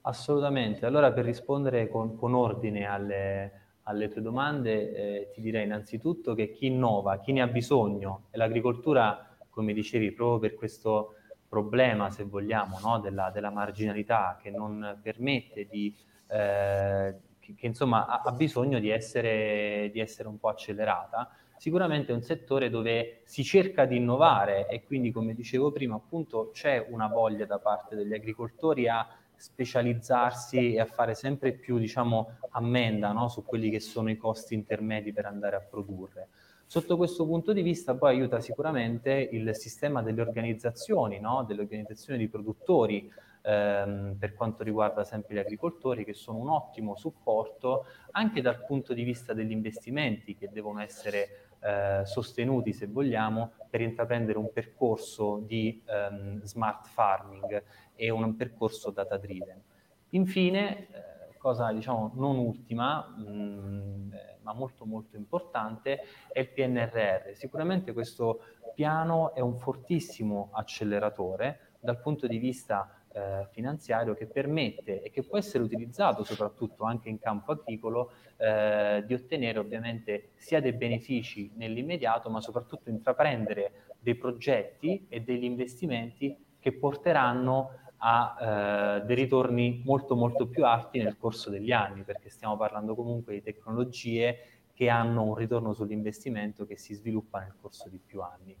Assolutamente. 0.00 0.84
Allora, 0.84 1.12
per 1.12 1.24
rispondere 1.24 1.88
con, 1.88 2.16
con 2.16 2.34
ordine 2.34 2.86
alle, 2.86 3.52
alle, 3.88 4.08
tue 4.08 4.20
domande, 4.20 4.92
eh, 4.92 5.30
ti 5.32 5.40
direi 5.40 5.64
innanzitutto 5.64 6.34
che 6.34 6.52
chi 6.52 6.66
innova, 6.66 7.18
chi 7.20 7.32
ne 7.32 7.40
ha 7.40 7.46
bisogno, 7.46 8.26
e 8.30 8.36
l'agricoltura, 8.36 9.36
come 9.48 9.72
dicevi, 9.72 10.12
proprio 10.12 10.38
per 10.38 10.54
questo 10.54 11.14
problema, 11.48 12.10
se 12.10 12.24
vogliamo, 12.24 12.78
no? 12.80 13.00
della, 13.00 13.30
della, 13.30 13.50
marginalità 13.50 14.38
che 14.40 14.50
non 14.50 14.98
permette 15.02 15.66
di... 15.66 15.94
Eh, 16.26 17.14
che, 17.38 17.66
insomma 17.66 18.06
ha, 18.06 18.20
ha 18.24 18.32
bisogno 18.32 18.78
di 18.78 18.90
essere, 18.90 19.88
di 19.90 20.00
essere 20.00 20.28
un 20.28 20.38
po' 20.38 20.48
accelerata, 20.48 21.30
sicuramente 21.56 22.12
è 22.12 22.14
un 22.14 22.20
settore 22.20 22.68
dove 22.68 23.22
si 23.24 23.42
cerca 23.42 23.86
di 23.86 23.96
innovare 23.96 24.66
e 24.68 24.84
quindi, 24.84 25.10
come 25.10 25.34
dicevo 25.34 25.72
prima, 25.72 25.94
appunto 25.94 26.50
c'è 26.52 26.86
una 26.90 27.08
voglia 27.08 27.46
da 27.46 27.58
parte 27.58 27.96
degli 27.96 28.12
agricoltori 28.12 28.86
a 28.86 29.06
specializzarsi 29.38 30.74
e 30.74 30.80
a 30.80 30.84
fare 30.84 31.14
sempre 31.14 31.52
più, 31.52 31.78
diciamo, 31.78 32.38
ammenda 32.50 33.12
no? 33.12 33.28
su 33.28 33.44
quelli 33.44 33.70
che 33.70 33.80
sono 33.80 34.10
i 34.10 34.16
costi 34.16 34.54
intermedi 34.54 35.12
per 35.12 35.26
andare 35.26 35.56
a 35.56 35.60
produrre. 35.60 36.28
Sotto 36.66 36.98
questo 36.98 37.24
punto 37.24 37.52
di 37.54 37.62
vista 37.62 37.94
poi 37.96 38.16
aiuta 38.16 38.40
sicuramente 38.40 39.10
il 39.10 39.54
sistema 39.54 40.02
delle 40.02 40.20
organizzazioni, 40.20 41.18
no? 41.18 41.44
delle 41.44 41.62
organizzazioni 41.62 42.18
di 42.18 42.28
produttori, 42.28 43.10
ehm, 43.42 44.16
per 44.18 44.34
quanto 44.34 44.64
riguarda 44.64 45.04
sempre 45.04 45.36
gli 45.36 45.38
agricoltori, 45.38 46.04
che 46.04 46.12
sono 46.12 46.38
un 46.38 46.50
ottimo 46.50 46.96
supporto 46.96 47.86
anche 48.10 48.42
dal 48.42 48.66
punto 48.66 48.92
di 48.92 49.02
vista 49.02 49.32
degli 49.32 49.52
investimenti 49.52 50.36
che 50.36 50.50
devono 50.52 50.80
essere 50.80 51.47
eh, 51.60 52.02
sostenuti, 52.04 52.72
se 52.72 52.86
vogliamo, 52.86 53.52
per 53.68 53.80
intraprendere 53.80 54.38
un 54.38 54.52
percorso 54.52 55.38
di 55.38 55.82
ehm, 55.86 56.42
smart 56.42 56.86
farming 56.86 57.62
e 57.94 58.10
un 58.10 58.36
percorso 58.36 58.90
data 58.90 59.16
driven. 59.16 59.62
Infine, 60.10 60.88
eh, 60.88 61.36
cosa 61.38 61.72
diciamo 61.72 62.12
non 62.14 62.38
ultima, 62.38 63.06
mh, 63.06 63.22
mm, 63.22 64.10
ma 64.42 64.52
molto 64.52 64.86
molto 64.86 65.16
importante, 65.16 66.00
è 66.32 66.40
il 66.40 66.48
PNRR. 66.48 67.34
Sicuramente 67.34 67.92
questo 67.92 68.40
piano 68.74 69.34
è 69.34 69.40
un 69.40 69.56
fortissimo 69.56 70.50
acceleratore 70.52 71.74
dal 71.80 72.00
punto 72.00 72.26
di 72.26 72.38
vista 72.38 72.97
eh, 73.18 73.48
finanziario 73.50 74.14
che 74.14 74.26
permette 74.26 75.02
e 75.02 75.10
che 75.10 75.24
può 75.24 75.38
essere 75.38 75.64
utilizzato 75.64 76.22
soprattutto 76.22 76.84
anche 76.84 77.08
in 77.08 77.18
campo 77.18 77.52
agricolo 77.52 78.12
eh, 78.36 79.02
di 79.04 79.14
ottenere 79.14 79.58
ovviamente 79.58 80.30
sia 80.36 80.60
dei 80.60 80.72
benefici 80.72 81.50
nell'immediato 81.56 82.30
ma 82.30 82.40
soprattutto 82.40 82.90
intraprendere 82.90 83.86
dei 83.98 84.14
progetti 84.14 85.06
e 85.08 85.22
degli 85.22 85.44
investimenti 85.44 86.36
che 86.60 86.72
porteranno 86.72 87.70
a 87.98 89.00
eh, 89.00 89.04
dei 89.04 89.16
ritorni 89.16 89.82
molto 89.84 90.14
molto 90.14 90.46
più 90.46 90.64
alti 90.64 91.02
nel 91.02 91.16
corso 91.16 91.50
degli 91.50 91.72
anni 91.72 92.02
perché 92.02 92.30
stiamo 92.30 92.56
parlando 92.56 92.94
comunque 92.94 93.32
di 93.32 93.42
tecnologie 93.42 94.38
che 94.72 94.88
hanno 94.88 95.24
un 95.24 95.34
ritorno 95.34 95.72
sull'investimento 95.72 96.64
che 96.64 96.76
si 96.76 96.94
sviluppa 96.94 97.40
nel 97.40 97.54
corso 97.60 97.88
di 97.88 97.98
più 97.98 98.20
anni. 98.20 98.56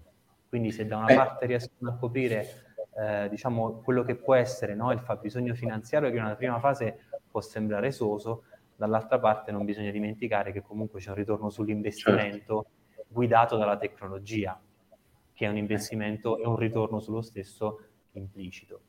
Quindi 0.48 0.72
se 0.72 0.84
da 0.84 0.96
una 0.96 1.14
parte 1.14 1.46
riescono 1.46 1.90
a 1.90 1.94
coprire 1.94 2.67
eh, 2.98 3.28
diciamo, 3.28 3.80
quello 3.84 4.02
che 4.02 4.16
può 4.16 4.34
essere 4.34 4.74
no, 4.74 4.90
il 4.90 4.98
fabbisogno 4.98 5.54
finanziario 5.54 6.10
che 6.10 6.16
in 6.16 6.24
una 6.24 6.34
prima 6.34 6.58
fase 6.58 7.04
può 7.30 7.40
sembrare 7.40 7.88
esoso, 7.88 8.44
dall'altra 8.74 9.18
parte 9.20 9.52
non 9.52 9.64
bisogna 9.64 9.90
dimenticare 9.90 10.50
che 10.52 10.62
comunque 10.62 11.00
c'è 11.00 11.10
un 11.10 11.16
ritorno 11.16 11.48
sull'investimento 11.48 12.66
certo. 12.90 13.04
guidato 13.08 13.56
dalla 13.56 13.76
tecnologia, 13.76 14.60
che 15.32 15.46
è 15.46 15.48
un 15.48 15.56
investimento 15.56 16.38
e 16.38 16.46
un 16.46 16.56
ritorno 16.56 16.98
sullo 16.98 17.22
stesso 17.22 17.80
implicito. 18.12 18.80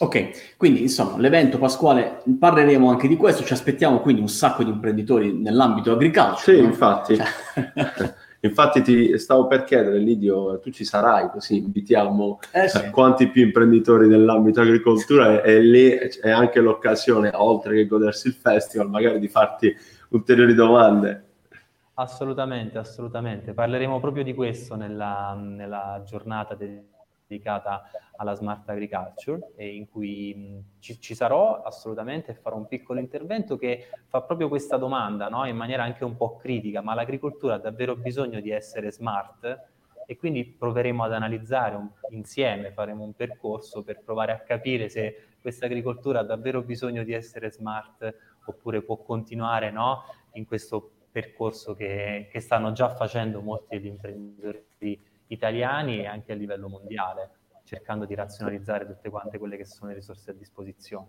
Ok, 0.00 0.56
quindi 0.56 0.82
insomma 0.82 1.18
l'evento 1.18 1.58
Pasquale 1.58 2.22
parleremo 2.38 2.88
anche 2.88 3.06
di 3.06 3.16
questo, 3.16 3.44
ci 3.44 3.52
aspettiamo 3.52 4.00
quindi 4.00 4.22
un 4.22 4.28
sacco 4.28 4.64
di 4.64 4.70
imprenditori 4.70 5.32
nell'ambito 5.32 5.92
agricolo. 5.92 6.36
Sì, 6.36 6.60
no? 6.60 6.66
infatti. 6.66 7.16
Cioè... 7.16 8.14
Infatti 8.42 8.80
ti 8.82 9.18
stavo 9.18 9.46
per 9.46 9.64
chiedere, 9.64 9.98
Lidio, 9.98 10.58
tu 10.60 10.70
ci 10.70 10.84
sarai 10.84 11.28
così 11.30 11.58
invitiamo 11.58 12.38
eh 12.52 12.68
sì. 12.68 12.88
quanti 12.90 13.28
più 13.28 13.44
imprenditori 13.44 14.08
nell'ambito 14.08 14.62
agricoltura 14.62 15.42
e, 15.42 15.52
e 15.52 15.60
lì 15.60 15.90
è 15.90 16.30
anche 16.30 16.60
l'occasione, 16.60 17.30
oltre 17.34 17.74
che 17.74 17.86
godersi 17.86 18.28
il 18.28 18.34
festival, 18.34 18.88
magari 18.88 19.18
di 19.18 19.28
farti 19.28 19.74
ulteriori 20.10 20.54
domande. 20.54 21.24
Assolutamente, 21.94 22.78
assolutamente. 22.78 23.52
Parleremo 23.52 24.00
proprio 24.00 24.24
di 24.24 24.32
questo 24.32 24.74
nella, 24.74 25.38
nella 25.38 26.02
giornata 26.06 26.54
del 26.54 26.82
dedicata 27.30 27.88
alla 28.16 28.34
smart 28.34 28.68
agriculture 28.68 29.52
in 29.56 29.88
cui 29.88 30.62
ci, 30.80 31.00
ci, 31.00 31.14
sarò 31.14 31.62
assolutamente 31.62 32.32
e 32.32 32.34
farò 32.34 32.56
un 32.56 32.66
piccolo 32.66 32.98
intervento 32.98 33.56
che 33.56 33.88
fa 34.08 34.20
proprio 34.22 34.48
questa 34.48 34.76
domanda 34.76 35.28
no? 35.28 35.46
in 35.46 35.56
maniera 35.56 35.84
anche 35.84 36.04
un 36.04 36.16
po' 36.16 36.36
critica, 36.36 36.82
ma 36.82 36.94
l'agricoltura 36.94 37.54
ha 37.54 37.58
davvero 37.58 37.94
bisogno 37.94 38.40
di 38.40 38.50
essere 38.50 38.90
smart? 38.90 39.68
E 40.06 40.16
quindi 40.16 40.44
proveremo 40.44 41.04
ad 41.04 41.12
analizzare 41.12 41.76
un, 41.76 41.88
insieme, 42.10 42.72
faremo 42.72 43.04
un 43.04 43.14
percorso 43.14 43.84
per 43.84 44.02
provare 44.02 44.32
a 44.32 44.40
capire 44.40 44.88
se 44.88 45.28
questa 45.40 45.66
agricoltura 45.66 46.18
ha 46.18 46.24
davvero 46.24 46.62
bisogno 46.62 47.04
di 47.04 47.12
essere 47.12 47.52
smart 47.52 48.12
oppure 48.44 48.82
può 48.82 48.96
continuare 48.96 49.70
no? 49.70 50.02
in 50.32 50.46
questo 50.46 50.90
percorso 51.12 51.74
che, 51.74 52.28
che 52.30 52.40
stanno 52.40 52.72
già 52.72 52.88
facendo 52.88 53.40
molti 53.40 53.78
degli 53.78 53.86
imprenditori 53.86 55.00
italiani 55.30 56.00
e 56.00 56.06
anche 56.06 56.32
a 56.32 56.34
livello 56.34 56.68
mondiale, 56.68 57.30
cercando 57.64 58.04
di 58.04 58.14
razionalizzare 58.14 58.86
tutte 58.86 59.10
quante 59.10 59.38
quelle 59.38 59.56
che 59.56 59.64
sono 59.64 59.90
le 59.90 59.96
risorse 59.96 60.30
a 60.30 60.34
disposizione. 60.34 61.08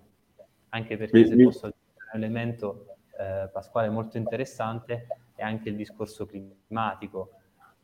Anche 0.70 0.98
perché 0.98 1.20
mi, 1.20 1.28
se 1.28 1.36
mi... 1.36 1.44
posso 1.44 1.68
aggiungere 1.68 2.10
un 2.14 2.24
elemento, 2.24 2.86
eh, 3.20 3.50
Pasquale, 3.52 3.90
molto 3.90 4.18
interessante, 4.18 5.08
è 5.36 5.44
anche 5.44 5.70
il 5.70 5.76
discorso 5.76 6.26
climatico. 6.26 7.32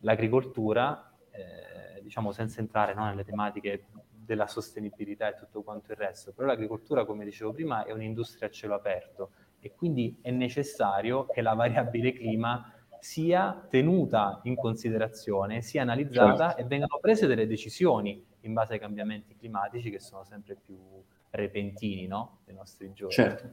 L'agricoltura, 0.02 1.12
eh, 1.32 2.02
diciamo 2.02 2.32
senza 2.32 2.60
entrare 2.60 2.94
no, 2.94 3.06
nelle 3.06 3.26
tematiche 3.26 3.88
della 4.12 4.48
sostenibilità 4.48 5.30
e 5.30 5.36
tutto 5.36 5.64
quanto 5.64 5.92
il 5.92 5.98
resto, 5.98 6.34
però 6.34 6.48
l'agricoltura, 6.48 7.06
come 7.06 7.26
dicevo 7.26 7.54
prima, 7.54 7.86
è 7.86 7.94
un'industria 7.94 8.48
a 8.48 8.52
cielo 8.52 8.76
aperto 8.76 9.32
e 9.60 9.74
quindi 9.74 10.20
è 10.22 10.30
necessario 10.32 11.26
che 11.26 11.42
la 11.42 11.54
variabile 11.54 12.12
clima 12.14 12.74
sia 13.08 13.66
tenuta 13.70 14.42
in 14.44 14.58
considerazione, 14.58 15.62
sia 15.62 15.82
analizzata 15.82 16.48
certo. 16.48 16.62
e 16.62 16.66
vengano 16.66 16.98
prese 17.00 17.26
delle 17.26 17.48
decisioni 17.48 18.22
in 18.42 18.52
base 18.52 18.74
ai 18.74 18.80
cambiamenti 18.80 19.34
climatici 19.40 19.90
che 19.90 20.02
sono 20.02 20.26
sempre 20.26 20.58
più 20.62 20.78
repentini 21.30 22.06
no? 22.06 22.40
nei 22.48 22.58
nostri 22.58 22.92
giorni. 22.92 23.14
Certo. 23.14 23.50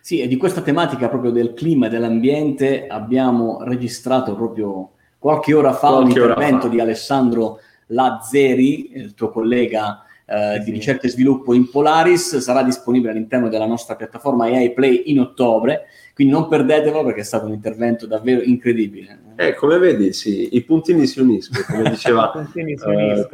Sì, 0.00 0.20
e 0.20 0.26
di 0.26 0.36
questa 0.36 0.62
tematica 0.62 1.08
proprio 1.08 1.30
del 1.30 1.54
clima 1.54 1.86
e 1.86 1.90
dell'ambiente 1.90 2.88
abbiamo 2.88 3.62
registrato 3.62 4.34
proprio 4.34 4.94
qualche 5.16 5.54
ora 5.54 5.72
fa 5.72 5.90
qualche 5.90 6.02
un 6.02 6.08
intervento 6.08 6.66
fa. 6.66 6.68
di 6.68 6.80
Alessandro 6.80 7.60
Lazzeri, 7.86 8.96
il 8.96 9.14
tuo 9.14 9.30
collega 9.30 10.02
eh, 10.26 10.58
di 10.58 10.72
ricerca 10.72 11.06
e 11.06 11.10
sviluppo 11.10 11.54
in 11.54 11.70
Polaris, 11.70 12.36
sarà 12.38 12.62
disponibile 12.64 13.12
all'interno 13.12 13.48
della 13.48 13.64
nostra 13.64 13.94
piattaforma 13.94 14.46
AI 14.46 14.74
Play 14.74 15.04
in 15.06 15.20
ottobre, 15.20 15.86
quindi 16.18 16.34
non 16.34 16.48
perdetelo 16.48 17.04
perché 17.04 17.20
è 17.20 17.24
stato 17.24 17.46
un 17.46 17.52
intervento 17.52 18.04
davvero 18.04 18.42
incredibile. 18.42 19.20
Eh, 19.36 19.54
come 19.54 19.78
vedi, 19.78 20.12
sì, 20.12 20.56
i 20.56 20.64
puntini 20.64 21.06
si 21.06 21.20
uniscono, 21.20 21.64
come 21.64 21.90
diceva 21.90 22.32
si 22.50 22.58
uniscono. 22.58 22.98
Eh, 22.98 23.28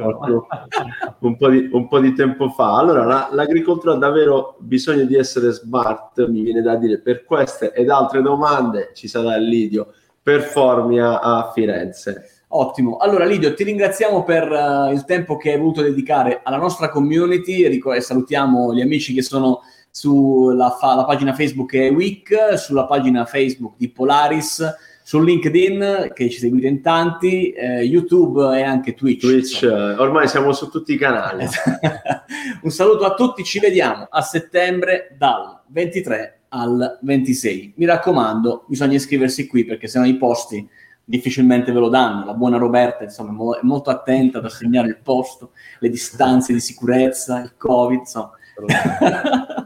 un, 1.17 1.35
po 1.35 1.49
di, 1.49 1.67
un, 1.71 1.87
po 1.87 1.99
di, 1.99 2.13
tempo 2.13 2.49
fa. 2.49 2.77
Allora, 2.77 3.03
la, 3.03 3.29
l'agricoltura 3.31 3.93
ha 3.93 3.97
davvero 3.97 4.57
bisogno 4.59 5.05
di 5.05 5.15
essere 5.15 5.49
smart, 5.49 6.27
mi 6.27 6.43
viene 6.43 6.61
da 6.61 6.75
dire, 6.75 6.99
per 6.99 7.23
queste 7.23 7.71
ed 7.71 7.89
altre 7.89 8.21
domande 8.21 8.91
ci 8.93 9.07
sarà 9.07 9.35
Lidio 9.37 9.91
per 10.21 10.41
Formia 10.41 11.19
a 11.21 11.51
Firenze. 11.55 12.43
Ottimo. 12.49 12.97
Allora, 12.97 13.25
Lidio, 13.25 13.55
ti 13.55 13.63
ringraziamo 13.63 14.23
per 14.23 14.47
uh, 14.47 14.91
il 14.91 15.05
tempo 15.05 15.37
che 15.37 15.53
hai 15.53 15.57
voluto 15.57 15.81
dedicare 15.81 16.41
alla 16.43 16.57
nostra 16.57 16.89
community 16.89 17.67
Ric- 17.67 17.95
e 17.95 18.01
salutiamo 18.01 18.75
gli 18.75 18.81
amici 18.81 19.11
che 19.11 19.23
sono 19.23 19.61
sulla 19.95 20.71
fa- 20.71 21.05
pagina 21.05 21.33
Facebook 21.33 21.73
e 21.73 21.87
Week, 21.87 22.57
sulla 22.57 22.85
pagina 22.85 23.23
Facebook 23.23 23.75
di 23.77 23.87
Polaris, 23.87 24.75
su 25.01 25.21
LinkedIn 25.21 26.11
che 26.13 26.29
ci 26.29 26.37
seguite 26.37 26.67
in 26.67 26.81
tanti, 26.81 27.51
eh, 27.51 27.81
YouTube 27.83 28.59
e 28.59 28.61
anche 28.61 28.93
Twitch. 28.93 29.21
Twitch, 29.21 29.61
insomma. 29.61 30.01
ormai 30.01 30.27
siamo 30.27 30.51
su 30.51 30.69
tutti 30.69 30.91
i 30.91 30.97
canali. 30.97 31.45
Un 32.63 32.71
saluto 32.71 33.05
a 33.05 33.13
tutti, 33.13 33.45
ci 33.45 33.59
vediamo 33.59 34.05
a 34.09 34.21
settembre 34.21 35.15
dal 35.17 35.61
23 35.67 36.39
al 36.49 36.99
26. 37.01 37.75
Mi 37.77 37.85
raccomando, 37.85 38.65
bisogna 38.67 38.95
iscriversi 38.95 39.47
qui 39.47 39.63
perché 39.63 39.87
sennò 39.87 40.03
i 40.03 40.17
posti 40.17 40.67
difficilmente 41.05 41.71
ve 41.71 41.79
lo 41.79 41.87
danno. 41.87 42.25
La 42.25 42.33
buona 42.33 42.57
Roberta, 42.57 43.05
insomma, 43.05 43.57
è 43.57 43.63
molto 43.63 43.91
attenta 43.91 44.39
ad 44.39 44.45
assegnare 44.45 44.89
il 44.89 44.97
posto, 45.01 45.51
le 45.79 45.89
distanze 45.89 46.51
di 46.51 46.59
sicurezza, 46.59 47.39
il 47.39 47.53
Covid, 47.55 47.99
insomma. 47.99 48.31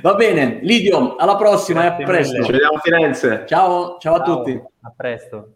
Va 0.00 0.14
bene, 0.14 0.58
Lidio, 0.62 1.16
alla 1.16 1.36
prossima 1.36 1.84
e 1.84 1.86
a 1.86 1.92
presto. 1.94 2.42
Ci 2.42 2.52
vediamo 2.52 2.76
a 2.76 2.80
Firenze. 2.80 3.44
Ciao, 3.46 3.98
ciao, 3.98 3.98
ciao 3.98 4.14
a 4.16 4.22
tutti. 4.22 4.62
A 4.82 4.92
presto. 4.96 5.54